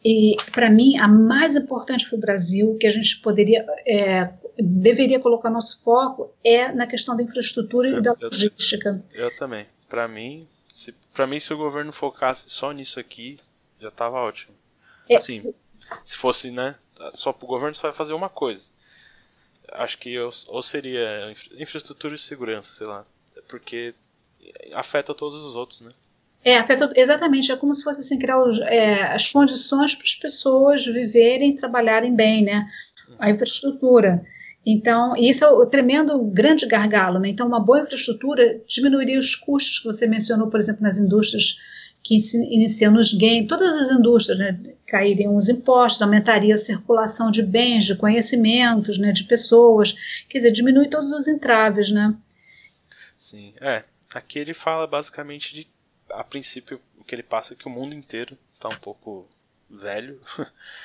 [0.05, 5.21] e, para mim, a mais importante para o Brasil, que a gente poderia, é, deveria
[5.21, 9.03] colocar nosso foco, é na questão da infraestrutura eu, e da logística.
[9.13, 9.67] Eu, eu também.
[9.89, 10.93] Para mim, se,
[11.29, 13.39] mim, se o governo focasse só nisso aqui,
[13.81, 14.55] já estava ótimo.
[15.09, 15.55] É, assim,
[16.05, 16.75] se fosse, né,
[17.13, 18.65] só para o governo só vai fazer uma coisa.
[19.73, 23.07] Acho que eu, ou seria infraestrutura e segurança, sei lá.
[23.49, 23.95] Porque
[24.75, 25.93] afeta todos os outros, né?
[26.45, 30.15] É, afeta exatamente, é como se fosse assim, criar os, é, as condições para as
[30.17, 32.69] pessoas viverem e trabalharem bem, né?
[33.19, 34.25] A infraestrutura.
[34.65, 37.29] Então, isso é o tremendo grande gargalo, né?
[37.29, 41.59] Então, uma boa infraestrutura diminuiria os custos que você mencionou, por exemplo, nas indústrias
[42.03, 42.17] que
[42.51, 44.59] iniciam nos games, todas as indústrias, né?
[44.87, 49.13] Cairiam os impostos, aumentaria a circulação de bens, de conhecimentos, né?
[49.13, 49.95] De pessoas,
[50.29, 52.15] quer dizer, diminui todos os entraves, né?
[53.17, 53.85] Sim, é.
[54.15, 55.69] Aqui ele fala basicamente de
[56.11, 59.27] a princípio, o que ele passa é que o mundo inteiro está um pouco
[59.69, 60.21] velho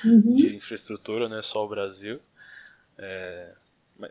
[0.03, 0.36] uhum.
[0.36, 2.19] de infraestrutura, não é só o Brasil.
[2.97, 3.51] É,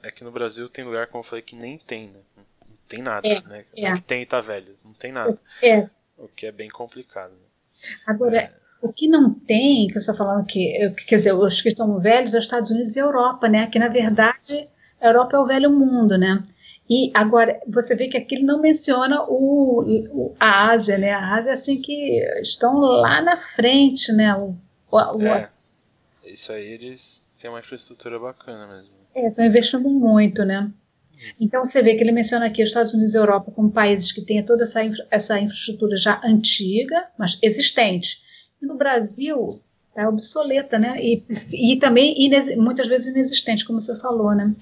[0.03, 2.21] é que no Brasil tem lugar, como eu falei, que nem tem, né?
[2.37, 3.65] Não tem nada, é, né?
[3.77, 3.93] É.
[3.93, 5.41] O que tem está velho, não tem nada.
[5.63, 5.89] É.
[6.17, 7.33] O que é bem complicado.
[7.33, 7.97] Né?
[8.07, 8.53] Agora, é.
[8.81, 12.35] o que não tem, que você está falando que, quer dizer, os que estão velhos,
[12.35, 13.67] é os Estados Unidos e a Europa, né?
[13.69, 14.69] Que na verdade
[15.01, 16.43] a Europa é o velho mundo, né?
[16.89, 19.83] E agora você vê que aqui ele não menciona o,
[20.13, 21.13] o, a Ásia, né?
[21.13, 24.35] A Ásia assim que estão lá na frente, né?
[24.37, 24.55] O,
[24.91, 25.51] o, é,
[26.25, 28.95] isso aí eles têm uma infraestrutura bacana mesmo.
[29.15, 30.71] É, estão investindo muito, né?
[31.41, 34.13] Então você vê que ele menciona aqui os Estados Unidos e a Europa como países
[34.13, 34.81] que têm toda essa,
[35.11, 38.21] essa infraestrutura já antiga, mas existente.
[38.63, 39.61] E no Brasil
[39.97, 40.97] é obsoleta, né?
[41.01, 41.25] E,
[41.55, 42.15] e também
[42.57, 44.55] muitas vezes inexistente, como você falou, né?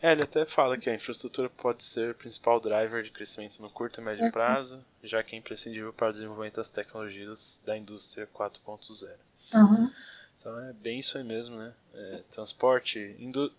[0.00, 3.70] É, ele até fala que a infraestrutura pode ser o principal driver de crescimento no
[3.70, 4.30] curto e médio uhum.
[4.30, 9.08] prazo, já que é imprescindível para o desenvolvimento das tecnologias da indústria 4.0.
[9.54, 9.90] Uhum.
[10.38, 11.72] Então é bem isso aí mesmo, né?
[11.94, 13.50] É, transporte, indú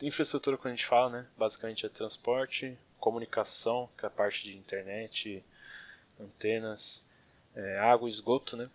[0.00, 1.26] infraestrutura quando a gente fala, né?
[1.36, 5.44] Basicamente é transporte, comunicação, que é a parte de internet,
[6.18, 7.04] antenas,
[7.54, 8.70] é, água, esgoto, né?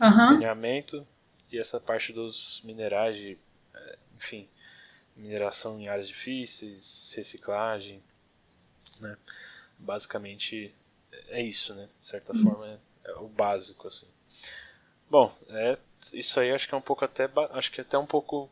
[0.00, 0.20] Uhum.
[0.20, 1.06] Saneamento
[1.50, 3.36] e essa parte dos minerais, de,
[3.74, 4.48] é, enfim,
[5.20, 8.02] mineração em áreas difíceis, reciclagem,
[8.98, 9.16] né?
[9.78, 10.74] Basicamente
[11.28, 11.88] é isso, né?
[12.00, 12.42] De certa uhum.
[12.42, 14.08] forma é, é, o básico assim.
[15.08, 15.78] Bom, é
[16.12, 18.50] isso aí acho que é um pouco até acho que é até um pouco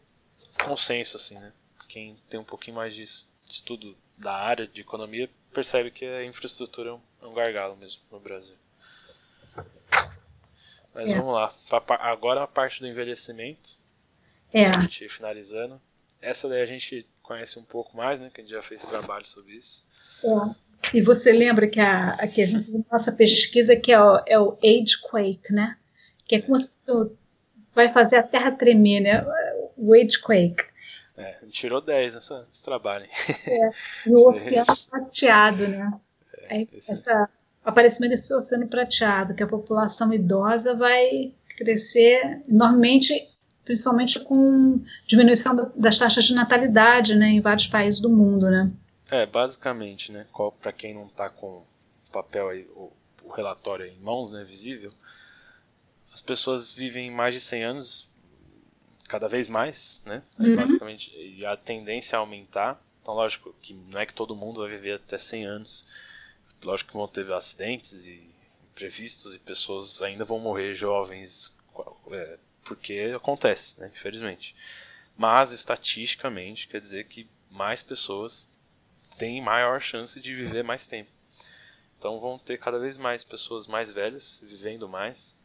[0.65, 1.53] consenso assim, né?
[1.89, 3.03] Quem tem um pouquinho mais de
[3.49, 8.03] estudo da área de economia percebe que a infraestrutura é um, é um gargalo mesmo
[8.11, 8.57] no Brasil.
[10.95, 11.15] Mas é.
[11.15, 11.55] vamos lá.
[12.01, 13.77] Agora a parte do envelhecimento.
[14.53, 14.65] É.
[14.65, 15.81] A gente finalizando.
[16.21, 18.31] Essa daí a gente conhece um pouco mais, né?
[18.33, 19.85] Que a gente já fez trabalho sobre isso.
[20.25, 20.69] É.
[20.95, 24.59] E você lembra que a, que a gente nossa pesquisa que é o, é o
[24.65, 25.77] Age Quake, né?
[26.27, 26.71] Que é como se
[27.75, 29.25] vai fazer a Terra tremer, né?
[29.77, 30.65] O Age Quake.
[31.17, 33.07] É, tirou 10 nessa, nesse trabalho.
[33.47, 33.71] É,
[34.07, 35.93] e o oceano prateado, né?
[36.49, 37.29] É, essa,
[37.65, 43.29] o aparecimento desse oceano prateado, que a população idosa vai crescer enormemente,
[43.69, 48.49] principalmente com diminuição das taxas de natalidade né, em vários países do mundo.
[48.51, 48.73] Né?
[49.11, 50.27] É, basicamente, né?
[50.59, 51.67] Para quem não está com o
[52.11, 52.91] papel aí, o,
[53.23, 54.91] o relatório em mãos, né, visível,
[56.15, 58.11] as pessoas vivem mais de 100 anos
[59.07, 60.23] cada vez mais, né?
[60.39, 60.57] Uhum.
[60.57, 62.83] Basicamente, e a tendência é aumentar.
[63.03, 65.85] Então, lógico que não é que todo mundo vai viver até 100 anos.
[66.65, 68.31] Lógico que vão ter acidentes e
[68.73, 71.55] imprevistos e pessoas ainda vão morrer jovens,
[72.11, 72.39] é,
[72.69, 73.91] porque acontece, né?
[73.95, 74.55] Infelizmente.
[75.17, 78.51] Mas, estatisticamente, quer dizer que mais pessoas
[79.17, 81.11] têm maior chance de viver mais tempo.
[81.99, 85.37] Então, vão ter cada vez mais pessoas mais velhas vivendo mais.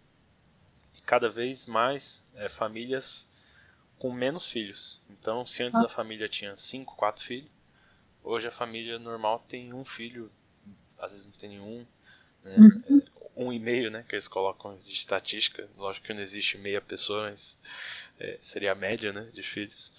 [0.95, 3.27] E cada vez mais é, famílias
[3.97, 5.01] com menos filhos.
[5.09, 5.85] Então, se antes ah.
[5.85, 7.49] a família tinha 5, 4 filhos,
[8.21, 10.29] hoje a família normal tem um filho,
[10.99, 11.85] às vezes não tem nenhum,
[12.43, 12.55] né?
[12.57, 12.99] Uhum.
[12.99, 15.67] É, um e meio, né, que eles colocam de estatística.
[15.77, 17.59] Lógico que não existe meia pessoa, mas
[18.19, 19.91] é, seria a média, né, de filhos.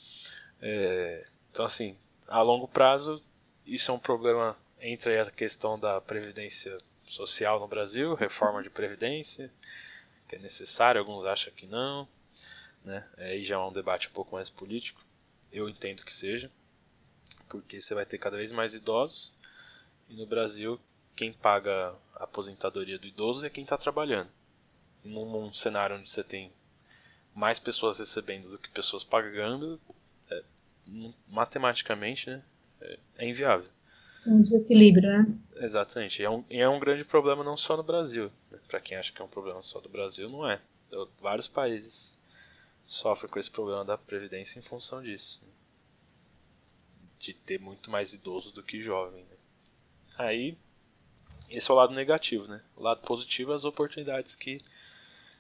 [0.61, 1.97] É, então, assim,
[2.29, 3.23] a longo prazo,
[3.67, 6.77] isso é um problema entre a questão da previdência
[7.07, 9.51] social no Brasil, reforma de previdência,
[10.29, 12.09] que é necessário, alguns acham que não,
[12.85, 13.07] né?
[13.17, 15.01] Aí já é um debate um pouco mais político.
[15.53, 16.51] Eu entendo que seja,
[17.49, 19.33] porque você vai ter cada vez mais idosos
[20.09, 20.81] e no Brasil
[21.17, 24.29] quem paga a aposentadoria do idoso é quem está trabalhando.
[25.05, 26.51] Num, num, cenário onde você tem
[27.35, 29.81] mais pessoas recebendo do que pessoas pagando,
[30.31, 30.43] é,
[31.29, 32.43] matematicamente né,
[32.81, 33.69] é, é, inviável.
[34.27, 35.27] Um desequilíbrio, né?
[35.57, 36.23] Exatamente.
[36.23, 38.33] E é um, é um grande problema não só no Brasil.
[38.51, 38.59] Né?
[38.67, 40.61] Para quem acha que é um problema só do Brasil, não é.
[41.21, 42.17] Vários países
[42.87, 45.43] sofre com esse problema da previdência em função disso.
[45.43, 45.53] Né?
[47.19, 49.25] De ter muito mais idoso do que jovem.
[49.25, 49.37] Né?
[50.17, 50.57] Aí,
[51.51, 52.61] esse é o lado negativo, né?
[52.77, 54.61] O lado positivo é as oportunidades que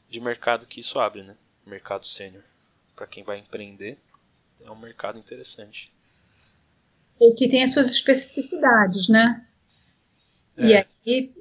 [0.09, 1.37] de mercado que isso abre, né?
[1.67, 2.43] Mercado sênior.
[2.95, 3.99] Para quem vai empreender,
[4.65, 5.93] é um mercado interessante.
[7.21, 9.47] E que tem as suas especificidades, né?
[10.57, 10.67] É.
[10.67, 11.35] E aí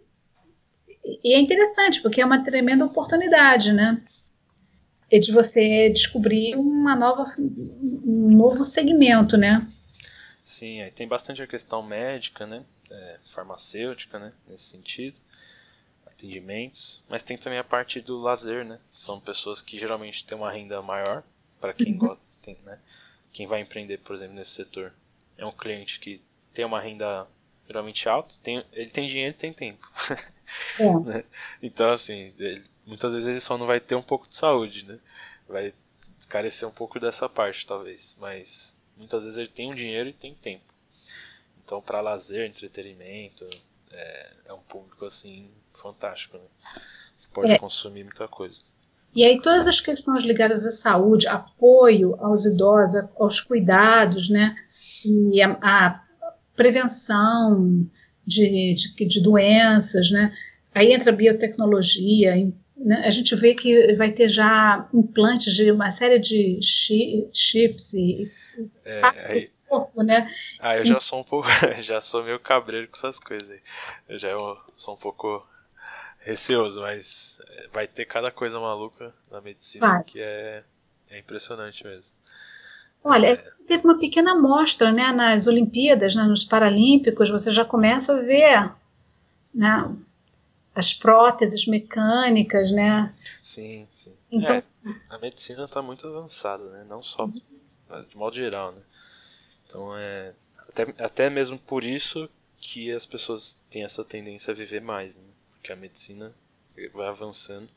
[1.24, 4.02] e é interessante, porque é uma tremenda oportunidade, né?
[5.14, 9.68] é de você descobrir uma nova, um novo segmento, né?
[10.44, 12.66] Sim, aí tem bastante a questão médica, né?
[12.90, 14.34] É, farmacêutica, né?
[14.48, 15.20] Nesse sentido,
[16.06, 18.80] atendimentos, mas tem também a parte do lazer, né?
[18.92, 21.24] São pessoas que geralmente têm uma renda maior
[21.60, 22.00] para quem uhum.
[22.00, 22.80] gosta, tem, né?
[23.32, 24.94] Quem vai empreender, por exemplo, nesse setor
[25.38, 26.22] é um cliente que
[26.54, 27.26] tem uma renda
[27.66, 29.90] geralmente alta, tem, ele tem dinheiro e tem tempo.
[30.18, 30.34] É.
[31.04, 31.24] Né?
[31.62, 35.00] então, assim, ele muitas vezes ele só não vai ter um pouco de saúde, né?
[35.48, 35.74] Vai
[36.28, 38.16] carecer um pouco dessa parte, talvez.
[38.20, 40.64] Mas muitas vezes ele tem um dinheiro e tem tempo.
[41.64, 43.48] Então, para lazer, entretenimento,
[43.92, 46.44] é, é, um público assim fantástico, né?
[47.34, 47.58] Pode é.
[47.58, 48.60] consumir muita coisa.
[49.16, 54.56] E aí todas as questões ligadas à saúde, apoio aos idosos, aos cuidados, né?
[55.06, 56.04] E a, a
[56.56, 57.88] prevenção
[58.26, 60.34] de, de, de, doenças, né?
[60.74, 62.36] Aí entra a biotecnologia,
[62.76, 67.94] né, a gente vê que vai ter já implantes de uma série de chi chips
[67.94, 68.32] e
[68.86, 70.34] é, aí, corpo, né?
[70.60, 71.48] Ah, eu já sou um pouco,
[71.82, 73.62] já sou meio cabreiro com essas coisas aí.
[74.08, 74.30] Eu já
[74.76, 75.46] sou um pouco
[76.20, 77.42] receoso, mas
[77.72, 80.04] vai ter cada coisa maluca na medicina vai.
[80.04, 80.64] que é,
[81.10, 82.14] é impressionante mesmo.
[83.04, 83.36] Olha, é.
[83.68, 88.72] teve uma pequena amostra né, nas Olimpíadas, né, nos Paralímpicos, você já começa a ver
[89.54, 89.94] né,
[90.74, 93.14] as próteses mecânicas, né?
[93.42, 94.14] Sim, sim.
[94.32, 94.64] Então, é,
[95.10, 96.86] a medicina está muito avançada, né?
[96.88, 97.30] Não só
[98.02, 98.82] de modo geral, né?
[99.66, 100.34] Então é
[100.70, 102.30] até, até mesmo por isso
[102.60, 105.24] que as pessoas têm essa tendência a viver mais, né?
[105.54, 106.34] Porque a medicina
[106.94, 107.70] vai avançando,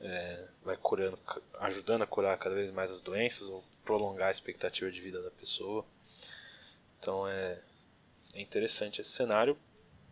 [0.00, 1.18] é, vai curando,
[1.60, 5.30] ajudando a curar cada vez mais as doenças ou prolongar a expectativa de vida da
[5.30, 5.84] pessoa.
[6.98, 7.58] Então é,
[8.34, 9.56] é interessante esse cenário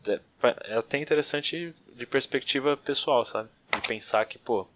[0.08, 0.20] é,
[0.72, 3.48] é até interessante de perspectiva pessoal, sabe?
[3.72, 4.66] De pensar que, pô,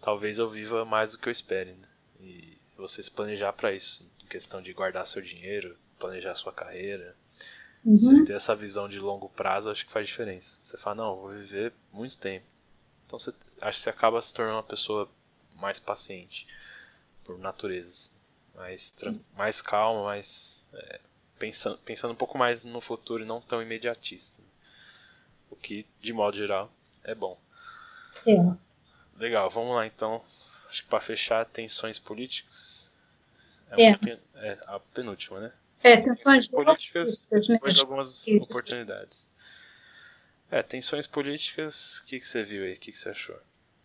[0.00, 1.88] talvez eu viva mais do que eu espere, né?
[2.20, 2.49] E
[2.80, 7.14] você se planejar para isso, em questão de guardar seu dinheiro, planejar sua carreira.
[7.84, 7.96] Uhum.
[7.96, 10.56] Você ter essa visão de longo prazo, acho que faz diferença.
[10.60, 12.46] Você fala, não, vou viver muito tempo.
[13.06, 15.08] Então você, acho que você acaba se tornando uma pessoa
[15.56, 16.46] mais paciente,
[17.24, 17.90] por natureza.
[17.90, 18.10] Assim.
[18.54, 18.94] Mais,
[19.36, 21.00] mais calma, mais é,
[21.38, 24.42] pensando, pensando um pouco mais no futuro e não tão imediatista.
[25.50, 26.70] O que, de modo geral,
[27.02, 27.38] é bom.
[28.26, 28.36] É.
[29.18, 30.22] Legal, vamos lá então.
[30.70, 32.94] Acho que para fechar, tensões políticas.
[33.72, 34.18] É, é.
[34.36, 35.52] é a penúltima, né?
[35.82, 37.40] É, tensões políticas, né?
[37.48, 38.50] depois algumas Isso.
[38.50, 39.28] oportunidades.
[40.50, 42.74] É, tensões políticas, o que, que você viu aí?
[42.74, 43.36] O que, que você achou?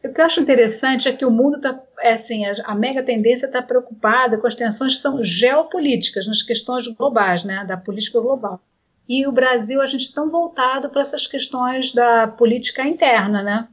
[0.03, 3.01] O que eu acho interessante é que o mundo está, é assim, a, a, mega
[3.01, 8.19] tendência está preocupada com as tensões que são geopolíticas, nas questões globais, né, da política
[8.19, 8.61] global.
[9.07, 13.67] E o Brasil, a gente tão voltado para essas questões da política interna, né?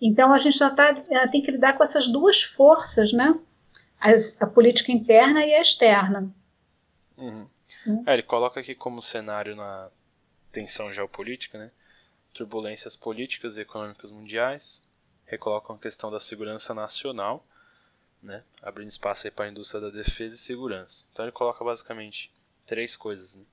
[0.00, 0.94] Então a gente já tá,
[1.30, 3.38] tem que lidar com essas duas forças, né?
[4.00, 6.32] As, a política interna e a externa.
[7.16, 7.46] Uhum.
[7.86, 8.02] Hum.
[8.06, 9.90] É, ele coloca aqui como cenário na
[10.50, 11.70] tensão geopolítica, né?
[12.32, 14.82] Turbulências políticas e econômicas mundiais,
[15.30, 17.46] recolocam a questão da segurança nacional,
[18.22, 21.06] né, abrindo espaço para a indústria da defesa e segurança.
[21.12, 22.32] Então ele coloca basicamente
[22.66, 23.44] três coisas: né?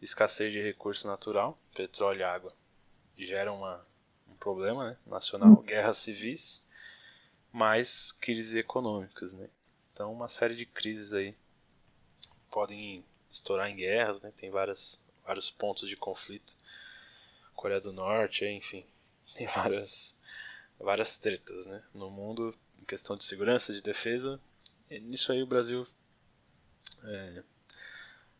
[0.00, 2.52] escassez de recurso natural, petróleo e água,
[3.16, 3.95] gera uma, um
[4.36, 5.62] problema né, nacional, uhum.
[5.62, 6.64] guerras civis,
[7.52, 9.32] mais crises econômicas.
[9.32, 9.48] Né?
[9.92, 11.34] Então uma série de crises aí
[12.50, 14.32] podem estourar em guerras, né?
[14.34, 16.54] tem várias, vários pontos de conflito.
[17.54, 18.84] Coreia do Norte, enfim,
[19.34, 20.16] tem várias
[20.78, 24.40] várias tretas né, no mundo em questão de segurança, de defesa.
[24.90, 25.86] E nisso aí o Brasil
[27.04, 27.42] é,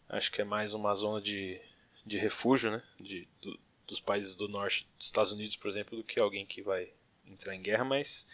[0.09, 1.61] acho que é mais uma zona de,
[2.05, 6.05] de refúgio né, de, do, dos países do norte dos Estados Unidos, por exemplo, do
[6.05, 6.89] que alguém que vai
[7.27, 8.27] entrar em guerra, mas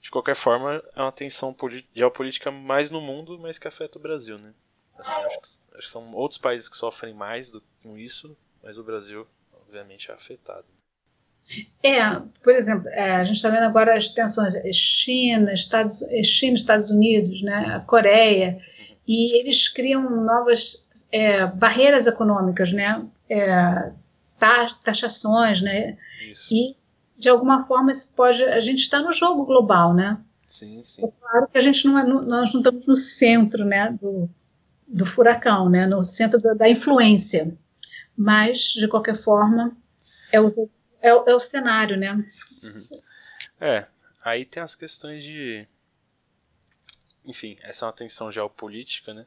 [0.00, 1.54] de qualquer forma é uma tensão
[1.94, 4.38] geopolítica mais no mundo, mas que afeta o Brasil.
[4.38, 4.52] Né?
[4.98, 8.78] Assim, acho, que, acho que são outros países que sofrem mais do, com isso, mas
[8.78, 10.66] o Brasil obviamente é afetado.
[11.82, 16.90] É, por exemplo, é, a gente está vendo agora as tensões China, Estados, China, Estados
[16.90, 18.62] Unidos, né, a Coreia,
[19.06, 23.88] e eles criam novas é, barreiras econômicas, né, é,
[24.38, 26.54] taxações, né, Isso.
[26.54, 26.76] e
[27.16, 30.18] de alguma forma isso pode, a gente está no jogo global, né?
[30.46, 31.04] Sim, sim.
[31.04, 34.28] É claro que a gente não é, nós não estamos no centro, né, do,
[34.86, 37.56] do furacão, né, no centro da, da influência,
[38.16, 39.76] mas de qualquer forma
[40.32, 40.56] é os
[41.00, 42.12] é, é o cenário, né?
[42.62, 43.00] Uhum.
[43.60, 43.86] É,
[44.22, 45.66] aí tem as questões de.
[47.24, 49.26] Enfim, essa é uma tensão geopolítica, né?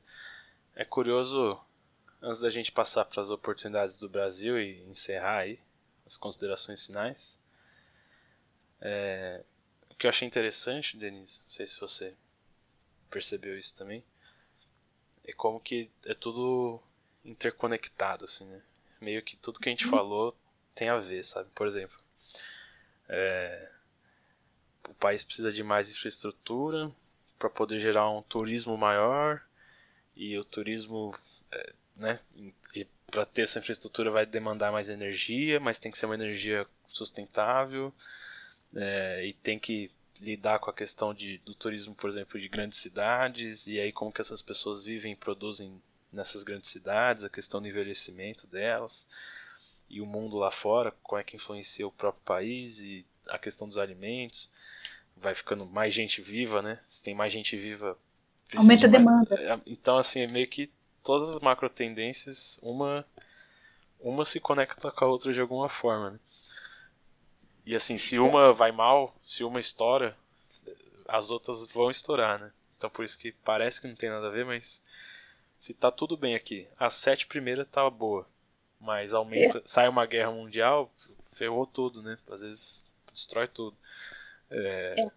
[0.75, 1.59] É curioso,
[2.21, 5.59] antes da gente passar para as oportunidades do Brasil e encerrar aí
[6.05, 7.41] as considerações finais,
[8.79, 9.43] é,
[9.89, 12.15] o que eu achei interessante, Denise, não sei se você
[13.09, 14.03] percebeu isso também,
[15.23, 16.81] é como que é tudo
[17.23, 18.61] interconectado, assim, né?
[18.99, 19.91] Meio que tudo que a gente uhum.
[19.91, 20.37] falou
[20.73, 21.49] tem a ver, sabe?
[21.53, 21.97] Por exemplo,
[23.07, 23.71] é,
[24.89, 26.91] o país precisa de mais infraestrutura
[27.37, 29.43] para poder gerar um turismo maior
[30.15, 31.15] e o turismo,
[31.51, 32.19] é, né?
[32.35, 32.53] E
[33.09, 37.93] para ter essa infraestrutura vai demandar mais energia, mas tem que ser uma energia sustentável
[38.75, 42.79] é, e tem que lidar com a questão de, do turismo, por exemplo, de grandes
[42.79, 45.81] cidades e aí como que essas pessoas vivem e produzem
[46.11, 49.07] nessas grandes cidades, a questão do envelhecimento delas
[49.89, 53.67] e o mundo lá fora, como é que influencia o próprio país e a questão
[53.67, 54.49] dos alimentos.
[55.17, 56.79] Vai ficando mais gente viva, né?
[56.87, 57.97] Se tem mais gente viva.
[58.55, 59.35] Aumenta a demanda.
[59.35, 60.71] É, então, assim, é meio que
[61.03, 63.05] todas as macro tendências, uma,
[63.99, 66.19] uma se conecta com a outra de alguma forma, né?
[67.65, 70.17] E assim, se uma vai mal, se uma estoura,
[71.07, 72.51] as outras vão estourar, né?
[72.77, 74.81] Então por isso que parece que não tem nada a ver, mas
[75.59, 78.27] se tá tudo bem aqui, a sete primeira tá boa.
[78.79, 79.61] Mas aumenta, é.
[79.63, 80.91] sai uma guerra mundial,
[81.33, 82.17] ferrou tudo, né?
[82.31, 83.77] Às vezes destrói tudo.
[84.49, 85.11] É, é.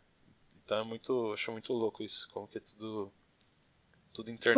[0.63, 3.11] Então é muito, acho muito louco isso, como que é tudo
[4.15, 4.57] tudo inter,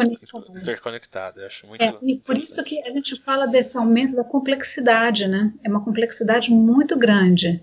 [0.54, 1.40] interconectado.
[1.40, 5.26] Eu acho muito é, e por isso que a gente fala desse aumento da complexidade,
[5.26, 5.50] né?
[5.64, 7.61] É uma complexidade muito grande.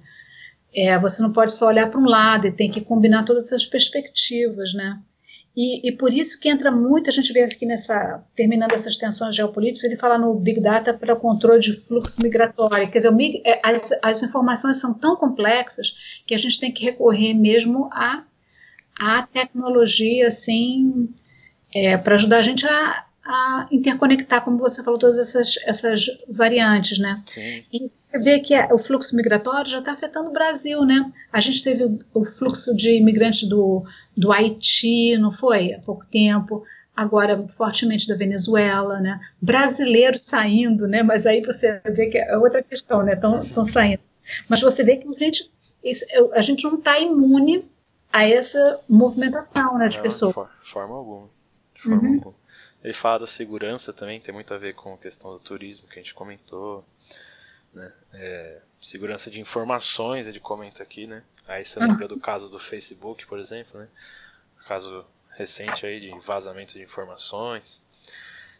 [0.76, 3.68] É, você não pode só olhar para um lado e tem que combinar todas essas
[3.68, 5.00] perspectivas, né?
[5.56, 9.36] E, e, por isso que entra muito, a gente vê aqui nessa, terminando essas tensões
[9.36, 12.90] geopolíticas, ele fala no Big Data para controle de fluxo migratório.
[12.90, 15.94] Quer dizer, o, é, as, as informações são tão complexas
[16.26, 18.24] que a gente tem que recorrer mesmo à,
[19.00, 21.14] à tecnologia, assim,
[21.74, 27.00] é, para ajudar a gente a, a interconectar, como você falou, todas essas, essas variantes,
[27.00, 27.22] né?
[27.26, 27.64] Sim.
[27.72, 31.12] E você vê que o fluxo migratório já está afetando o Brasil, né?
[31.32, 33.84] A gente teve o, o, fluxo de imigrantes do,
[34.16, 35.74] do Haiti, não foi?
[35.74, 36.64] Há pouco tempo.
[36.96, 39.20] Agora, fortemente da Venezuela, né?
[39.42, 41.02] Brasileiros saindo, né?
[41.02, 43.14] Mas aí você vê que é outra questão, né?
[43.14, 44.02] Estão saindo.
[44.48, 45.52] Mas você vê que a gente,
[45.84, 47.66] isso, a gente não está imune
[48.12, 50.36] a essa movimentação né, de não, pessoas.
[50.64, 51.30] De forma alguma.
[51.86, 51.96] Uhum.
[51.96, 52.36] alguma.
[52.84, 56.00] Ele fala da segurança também, tem muito a ver com a questão do turismo que
[56.00, 56.86] a gente comentou.
[57.74, 57.92] Né?
[58.14, 61.24] É, segurança de informações, ele comenta aqui, né?
[61.48, 63.88] Aí você lembra do caso do Facebook, por exemplo, né?
[64.68, 67.84] Caso recente aí de vazamento de informações.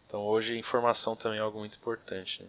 [0.06, 2.42] Então hoje informação também é algo muito importante.
[2.42, 2.48] Né?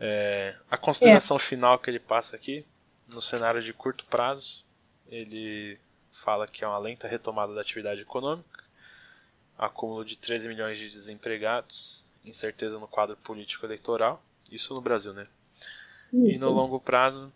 [0.00, 1.40] É, a consideração é.
[1.40, 2.64] final que ele passa aqui,
[3.08, 4.64] no cenário de curto prazo,
[5.06, 5.78] ele
[6.12, 8.57] fala que é uma lenta retomada da atividade econômica,
[9.58, 15.26] acúmulo de 13 milhões de desempregados, incerteza no quadro político eleitoral, isso no Brasil, né?
[16.12, 16.44] Isso.
[16.44, 17.32] E no longo prazo,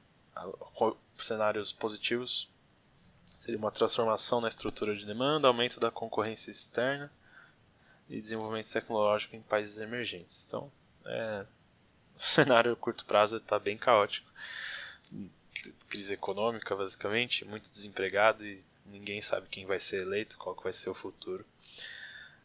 [1.19, 2.49] cenários positivos
[3.41, 7.11] seria uma transformação na estrutura de demanda, aumento da concorrência externa
[8.09, 10.45] e desenvolvimento tecnológico em países emergentes.
[10.47, 10.71] Então,
[11.05, 11.45] é,
[12.17, 14.31] o cenário a curto prazo está bem caótico.
[15.89, 20.91] Crise econômica, basicamente, muito desempregado e ninguém sabe quem vai ser eleito, qual vai ser
[20.91, 21.45] o futuro.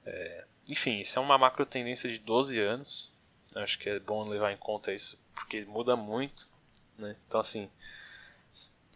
[0.07, 3.11] É, enfim, isso é uma macro tendência de 12 anos.
[3.53, 6.47] Acho que é bom levar em conta isso, porque muda muito.
[6.97, 7.15] Né?
[7.27, 7.69] Então, assim,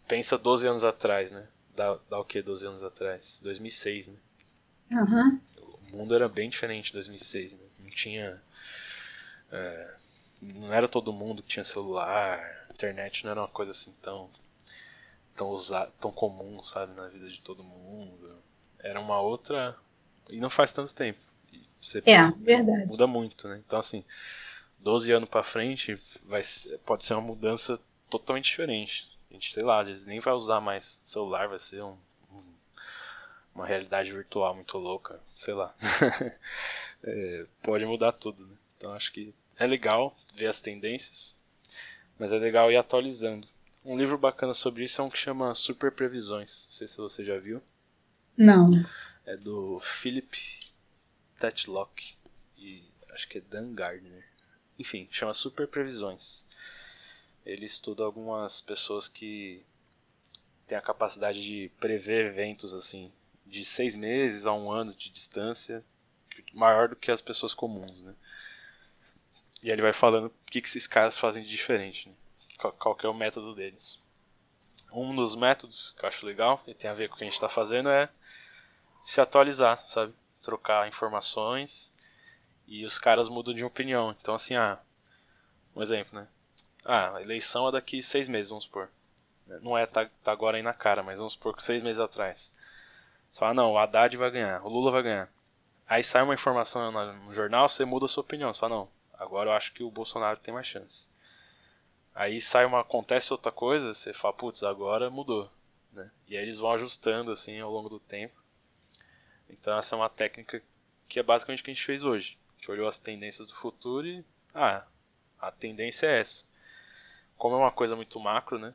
[0.08, 1.46] pensa 12 anos atrás, né?
[1.76, 3.40] Dá, dá o que 12 anos atrás?
[3.42, 4.18] 2006, né?
[4.90, 5.40] Uhum.
[5.92, 7.66] O mundo era bem diferente em 2006, né?
[7.78, 8.42] Não tinha...
[9.50, 9.94] É,
[10.40, 14.30] não era todo mundo que tinha celular, internet não era uma coisa assim tão
[15.36, 18.36] tão usado, tão comum, sabe, na vida de todo mundo.
[18.78, 19.76] Era uma outra
[20.28, 21.18] e não faz tanto tempo.
[21.80, 22.86] Você é, verdade.
[22.86, 23.60] Muda muito, né?
[23.66, 24.04] Então assim,
[24.78, 26.42] 12 anos para frente vai
[26.84, 29.10] pode ser uma mudança totalmente diferente.
[29.30, 31.96] A gente, sei lá, às vezes nem vai usar mais celular, vai ser um,
[32.30, 32.42] um,
[33.54, 35.74] uma realidade virtual muito louca, sei lá.
[37.02, 38.54] é, pode mudar tudo, né?
[38.76, 41.36] Então acho que é legal ver as tendências,
[42.18, 43.48] mas é legal ir atualizando.
[43.84, 46.66] Um livro bacana sobre isso é um que chama Super Previsões.
[46.66, 47.60] Não sei se você já viu.
[48.36, 48.70] Não.
[49.24, 50.38] É do Philip
[51.38, 52.16] Tetlock
[52.56, 54.26] e acho que é Dan Gardner.
[54.78, 56.44] Enfim, chama Super Previsões
[57.44, 59.64] ele estuda algumas pessoas que
[60.66, 63.12] têm a capacidade de prever eventos assim
[63.44, 65.84] de seis meses a um ano de distância
[66.52, 68.14] maior do que as pessoas comuns, né?
[69.62, 72.14] E ele vai falando o que, que esses caras fazem de diferente, né?
[72.58, 74.00] qual, qual é o método deles.
[74.92, 77.26] Um dos métodos que eu acho legal e tem a ver com o que a
[77.26, 78.08] gente está fazendo é
[79.04, 80.14] se atualizar, sabe?
[80.42, 81.92] Trocar informações
[82.66, 84.14] e os caras mudam de opinião.
[84.18, 84.78] Então, assim, ah,
[85.74, 86.26] um exemplo, né?
[86.84, 88.88] Ah, a eleição é daqui seis meses, vamos supor.
[89.60, 92.52] Não é tá, tá agora aí na cara, mas vamos supor que seis meses atrás.
[93.30, 95.28] Você fala, não, o Haddad vai ganhar, o Lula vai ganhar.
[95.88, 98.52] Aí sai uma informação no jornal, você muda a sua opinião.
[98.52, 101.06] Você fala, não, agora eu acho que o Bolsonaro tem mais chance.
[102.14, 105.50] Aí sai uma, acontece outra coisa, você fala, putz, agora mudou.
[105.92, 106.10] Né?
[106.28, 108.41] E aí eles vão ajustando assim ao longo do tempo.
[109.52, 110.62] Então essa é uma técnica
[111.08, 112.38] que é basicamente o que a gente fez hoje.
[112.50, 114.24] A gente olhou as tendências do futuro e,
[114.54, 114.84] ah,
[115.40, 116.50] a tendência é essa
[117.42, 118.72] como é uma coisa muito macro, né?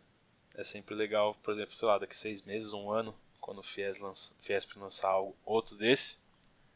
[0.53, 3.97] É sempre legal, por exemplo, sei lá, daqui seis meses, um ano, quando o Fies
[3.97, 6.17] lança, Fiesp lançar algo, outro desse,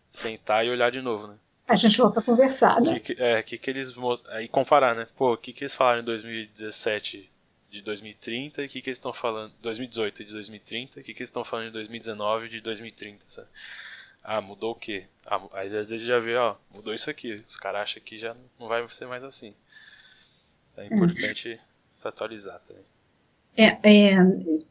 [0.10, 1.36] sentar e olhar de novo, né?
[1.68, 2.97] A gente volta a conversar, né?
[2.97, 3.93] Que, que, é, que que eles
[4.30, 5.06] aí comparar, né?
[5.18, 7.30] Pô, o que que eles falaram em 2017
[7.70, 11.14] de 2030 e o que que eles estão falando 2018 de 2030 e o que
[11.14, 13.49] que eles estão falando em 2019 de 2030, sabe?
[14.24, 15.05] Ah, mudou o quê?
[15.26, 17.43] Ah, às vezes já vê, ó, mudou isso aqui.
[17.47, 19.53] Os caras acham que já não vai ser mais assim.
[20.78, 21.59] É importante
[21.93, 22.84] se atualizar também.
[23.57, 24.17] É, é,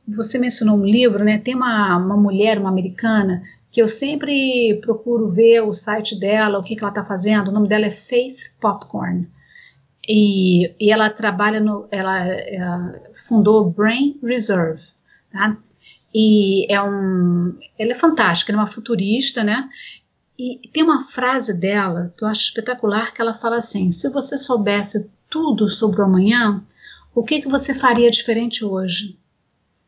[0.09, 1.39] você mencionou um livro, né?
[1.39, 6.63] Tem uma, uma mulher, uma americana, que eu sempre procuro ver o site dela, o
[6.63, 7.49] que, que ela está fazendo.
[7.49, 9.29] O nome dela é Faith Popcorn.
[10.09, 11.87] E, e ela trabalha no.
[11.91, 14.83] Ela, ela fundou Brain Reserve,
[15.31, 15.57] tá?
[16.15, 17.57] E é um.
[17.79, 19.69] Ela é fantástica, ela é uma futurista, né?
[20.39, 24.39] E tem uma frase dela que eu acho espetacular que ela fala assim: se você
[24.39, 26.65] soubesse tudo sobre o amanhã,
[27.15, 29.19] o que, que você faria diferente hoje?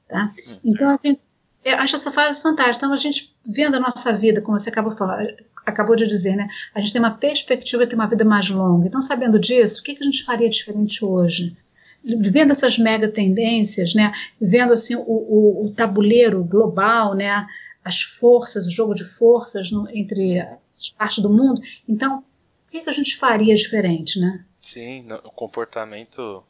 [0.06, 0.30] Tá?
[0.62, 1.16] Então, assim,
[1.64, 2.84] eu acho essa frase fantástica.
[2.84, 5.26] Então, a gente vendo a nossa vida, como você acabou, falar,
[5.64, 6.48] acabou de dizer, né?
[6.74, 8.86] A gente tem uma perspectiva de ter uma vida mais longa.
[8.86, 11.56] Então, sabendo disso, o que, que a gente faria diferente hoje?
[12.04, 14.12] Vendo essas mega tendências, né?
[14.40, 17.46] Vendo assim o, o, o tabuleiro global, né?
[17.84, 20.40] As forças, o jogo de forças no, entre
[20.76, 21.60] as partes do mundo.
[21.88, 22.24] Então,
[22.66, 24.44] o que, que a gente faria diferente, né?
[24.60, 26.42] Sim, o comportamento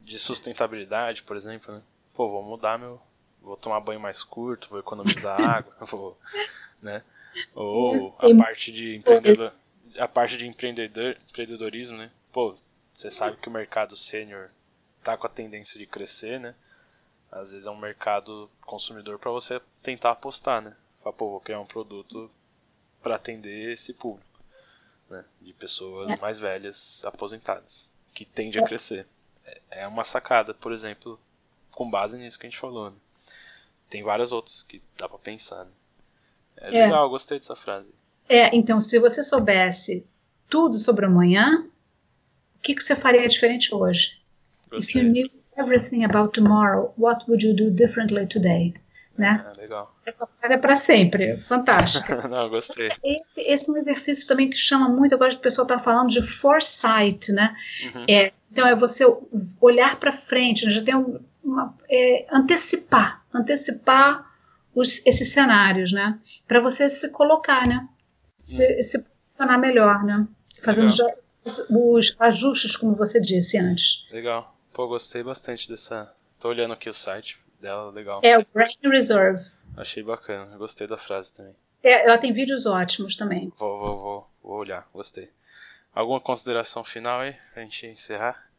[0.00, 1.82] de sustentabilidade, por exemplo, né?
[2.14, 3.00] Pô, vou mudar meu.
[3.40, 6.18] Vou tomar banho mais curto, vou economizar água, vou.
[6.82, 7.02] Né?
[7.54, 9.52] Ou a parte de empreendedor.
[9.98, 12.10] A parte de empreendedor, empreendedorismo, né?
[12.32, 12.56] Pô,
[12.92, 14.50] você sabe que o mercado sênior
[15.02, 16.54] tá com a tendência de crescer, né?
[17.30, 20.76] Às vezes é um mercado consumidor para você tentar apostar, né?
[21.02, 22.30] Fala, pô, vou criar um produto
[23.02, 24.38] para atender esse público,
[25.08, 25.24] né?
[25.40, 26.16] De pessoas é.
[26.16, 29.06] mais velhas aposentadas, que tende a crescer
[29.70, 31.18] é uma sacada, por exemplo,
[31.70, 32.90] com base nisso que a gente falou.
[32.90, 32.96] Né?
[33.88, 35.64] Tem várias outras que dá para pensar.
[35.64, 35.70] Né?
[36.58, 37.94] É, é legal, gostei dessa frase.
[38.28, 40.06] É, então, se você soubesse
[40.48, 41.66] tudo sobre amanhã,
[42.56, 44.19] o que, que você faria diferente hoje?
[44.70, 45.02] Gostei.
[45.02, 48.74] If you knew everything about tomorrow, what would you do differently today?
[49.18, 49.44] Né?
[49.54, 49.94] É, legal.
[50.06, 52.26] Essa frase é para sempre, fantástica.
[52.28, 52.88] Não, gostei.
[53.04, 56.22] Esse, esse, é um exercício também que chama muito, agora o pessoal está falando de
[56.22, 57.54] foresight, né?
[57.84, 58.06] Uhum.
[58.08, 59.04] É, então é você
[59.60, 60.70] olhar para frente, né?
[60.70, 60.94] já tem
[61.44, 64.26] uma, é, antecipar, antecipar
[64.74, 66.18] os, esses cenários, né?
[66.48, 67.86] Para você se colocar, né?
[68.22, 68.82] Se, uhum.
[68.82, 70.26] se posicionar melhor, né?
[70.62, 70.88] Fazendo
[71.44, 74.06] os, os ajustes, como você disse antes.
[74.10, 74.54] Legal.
[74.80, 76.10] Pô, gostei bastante dessa.
[76.38, 78.18] Tô olhando aqui o site dela, legal.
[78.24, 79.50] É o Brain Reserve.
[79.76, 81.54] Achei bacana, gostei da frase também.
[81.82, 83.52] É, ela tem vídeos ótimos também.
[83.58, 85.28] Vou, vou, vou, vou olhar, gostei.
[85.94, 88.50] Alguma consideração final aí, pra gente encerrar?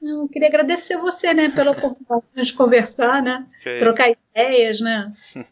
[0.00, 3.46] Eu queria agradecer você, né, pela oportunidade de conversar, né?
[3.62, 4.20] Que trocar isso?
[4.30, 5.12] ideias, né?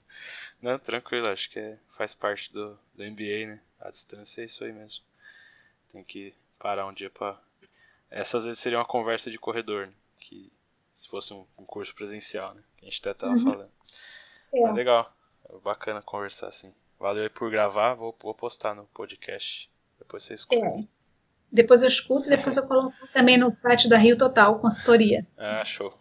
[0.63, 3.61] Não, tranquilo, acho que é, faz parte do, do MBA, né?
[3.79, 5.05] A distância é isso aí mesmo.
[5.93, 7.39] Tem que parar um dia pra.
[8.13, 9.93] Essa às vezes seria uma conversa de corredor, né?
[10.21, 10.53] Que
[10.93, 12.63] se fosse um, um curso presencial, né?
[12.77, 13.43] Que a gente até tava uhum.
[13.43, 13.71] falando.
[14.53, 14.61] É.
[14.61, 15.11] Mas legal.
[15.49, 16.75] É bacana conversar assim.
[17.01, 19.71] Valeu aí por gravar, vou, vou postar no podcast.
[19.99, 20.63] Depois você escuta.
[20.63, 20.81] É.
[21.51, 25.27] Depois eu escuto e depois eu coloco também no site da Rio Total Consultoria.
[25.37, 25.99] Ah, show.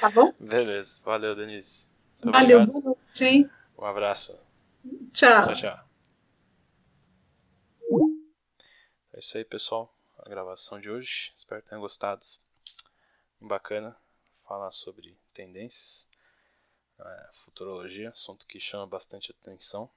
[0.00, 0.32] Tá bom?
[0.40, 0.98] Beleza.
[1.04, 1.86] Valeu, Denise.
[2.24, 2.82] Muito Valeu, obrigado.
[2.82, 3.50] boa noite, hein?
[3.78, 4.34] Um abraço.
[5.12, 5.46] Tchau.
[5.46, 5.84] Tchau, tchau.
[9.12, 9.94] É isso aí, pessoal.
[10.28, 11.32] A gravação de hoje.
[11.34, 12.22] Espero que tenham gostado.
[13.40, 13.96] Bacana
[14.44, 16.06] falar sobre tendências,
[17.00, 19.90] é, futurologia, assunto que chama bastante atenção.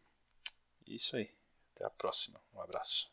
[0.87, 1.29] Isso aí.
[1.75, 2.39] Até a próxima.
[2.53, 3.11] Um abraço.